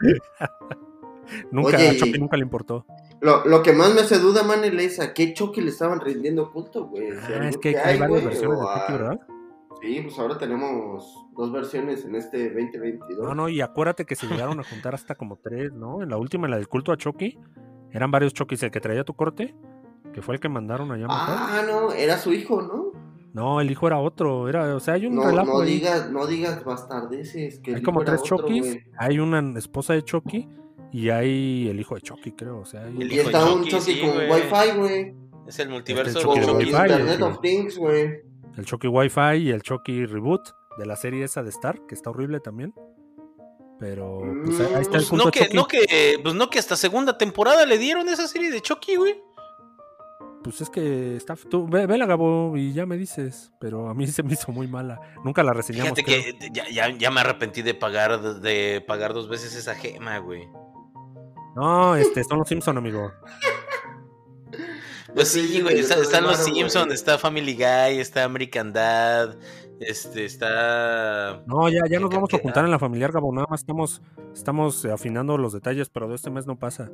[1.50, 2.84] Nunca, Oye, a Chucky nunca le importó.
[3.20, 6.50] Lo, lo que más me hace duda, man, es a qué Chucky le estaban rindiendo
[6.50, 7.12] culto, güey.
[7.12, 9.20] Si Ah, algo es que hay hay, varias versiones de o Chucky, ¿verdad?
[9.80, 13.24] Sí, pues ahora tenemos dos versiones en este 2022.
[13.24, 16.02] No, no, y acuérdate que se llegaron a juntar hasta como tres, ¿no?
[16.02, 17.38] En la última, en la del culto a Chucky,
[17.90, 18.62] eran varios Chuckys.
[18.62, 19.54] El que traía tu corte,
[20.12, 21.36] que fue el que mandaron allá a matar.
[21.38, 22.92] Ah, no, era su hijo, ¿no?
[23.32, 24.48] No, el hijo era otro.
[24.48, 25.70] Era, o sea, hay un No, relajo no ahí.
[25.74, 27.60] digas, no digas bastardeces.
[27.60, 28.84] Que Hay como tres güey.
[28.98, 30.48] Hay una esposa de Chucky
[30.92, 32.58] y hay el hijo de Chucky, creo.
[32.60, 34.10] O sea, hay- El Y está un Chucky, sí, con.
[34.10, 35.14] Wi-Fi, güey.
[35.46, 38.20] Es el multiverso Este, de el Con Chucky Internet el- of Things, güey.
[38.58, 40.42] el Chucky Wi-Fi y el Chucky Reboot
[40.78, 42.74] de la serie esa de Star, que está horrible también.
[43.80, 45.56] Pero pues, ahí ahí está el Pues culto no que, Chucky.
[45.56, 49.20] no que, pues no que hasta segunda temporada le dieron esa serie de Chucky, güey.
[50.42, 51.36] Pues es que está.
[51.36, 53.52] Tú, ve, vela, Gabo, y ya me dices.
[53.60, 55.00] Pero a mí se me hizo muy mala.
[55.24, 55.92] Nunca la reseñamos.
[55.94, 56.38] Fíjate creo.
[56.38, 60.48] que ya, ya, ya me arrepentí de pagar de pagar dos veces esa gema, güey.
[61.54, 63.12] No, este, son los Simpson, amigo.
[65.14, 66.38] Pues sí, güey, está- están los.
[66.38, 69.36] Simpsons, está Family Guy, está American Dad,
[69.78, 71.42] este, está...
[71.46, 73.30] No, ya, ya ¿Qué nos vamos a juntar en la familiar, Gabo.
[73.30, 74.00] Nada más estamos,
[74.32, 76.90] estamos afinando los detalles, pero de este mes no pasa.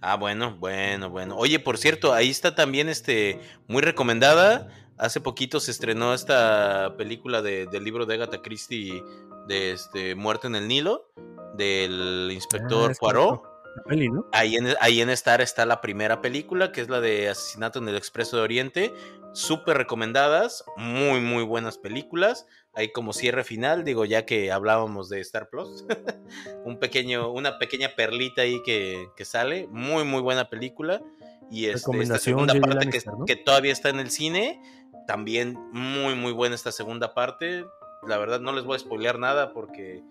[0.00, 1.36] Ah, bueno, bueno, bueno.
[1.36, 4.68] Oye, por cierto, ahí está también, este, muy recomendada.
[4.98, 9.02] Hace poquito se estrenó esta película de- del libro de Agatha Christie
[9.48, 11.10] de este, Muerte en el Nilo,
[11.56, 13.28] del inspector Ah, es Poirot.
[13.42, 13.53] correcto.
[13.76, 14.26] La peli, ¿no?
[14.32, 17.88] Ahí en, ahí en Star está la primera película, que es la de Asesinato en
[17.88, 18.94] el Expreso de Oriente.
[19.32, 22.46] Súper recomendadas, muy, muy buenas películas.
[22.72, 25.84] Ahí como cierre final, digo, ya que hablábamos de Star Plus,
[26.64, 29.66] un pequeño, una pequeña perlita ahí que, que sale.
[29.70, 31.02] Muy, muy buena película.
[31.50, 34.60] Y este, esta segunda parte que, que todavía está en el cine,
[35.06, 37.64] también muy, muy buena esta segunda parte.
[38.06, 40.02] La verdad, no les voy a spoilear nada porque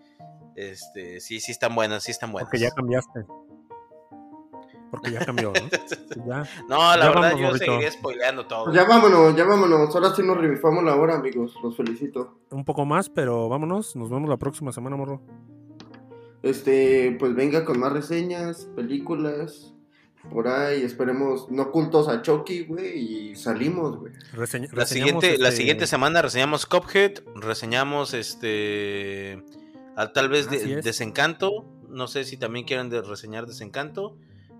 [0.56, 2.50] este, sí, sí están buenas, sí están buenas.
[2.50, 3.26] Porque ya cambiaste.
[4.94, 5.60] Porque ya cambió, ¿no?
[6.28, 6.48] Ya.
[6.70, 7.66] No, la Ya verdad, vamos, yo Morrito.
[7.66, 8.66] seguiré spoileando todo.
[8.66, 9.96] Pues ya vámonos, ya vámonos.
[9.96, 11.56] Ahora sí nos revifamos la hora, amigos.
[11.64, 12.38] Los felicito.
[12.52, 13.96] Un poco más, pero vámonos.
[13.96, 15.20] Nos vemos la próxima semana, morro.
[16.44, 19.74] Este, pues venga con más reseñas, películas.
[20.32, 24.14] Por ahí, esperemos, no cultos a Chucky, güey, y salimos, güey.
[24.34, 29.44] Reseñ- La siguiente, la este, siguiente semana reseñamos Cuphead, reseñamos este
[29.98, 30.86] a- tal vez de- es.
[30.86, 34.16] Desencanto, no sé si también quieren de- reseñar Desencanto.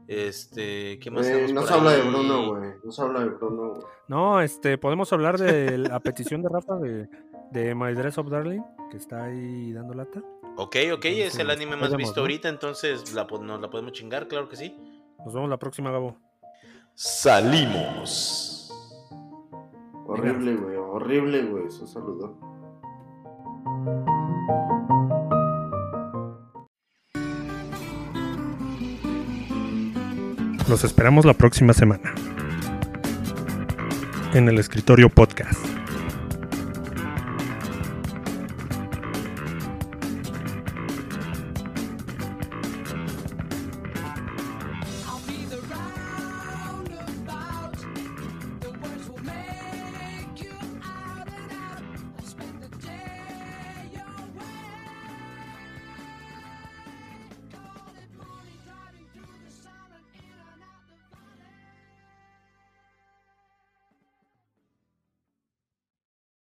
[0.08, 2.02] Este, ¿qué más Eh, no se habla de?
[2.02, 2.72] Bruno, güey.
[2.84, 3.84] No se habla de Bruno, güey.
[4.08, 7.10] No, este, podemos hablar de la petición de Rafa de,
[7.52, 8.62] de My Dress of Darling,
[8.92, 10.22] que está ahí dando lata.
[10.58, 12.22] Ok, ok, es el anime más visto ¿no?
[12.22, 14.78] ahorita, entonces la, nos la podemos chingar, claro que sí.
[15.26, 16.18] Nos vemos la próxima, Gabo.
[16.94, 18.72] Salimos.
[20.06, 20.76] Horrible, güey.
[20.76, 21.68] Horrible, güey.
[21.68, 22.38] Eso saludó.
[30.74, 32.16] Los esperamos la próxima semana.
[34.34, 35.33] En el escritorio podcast.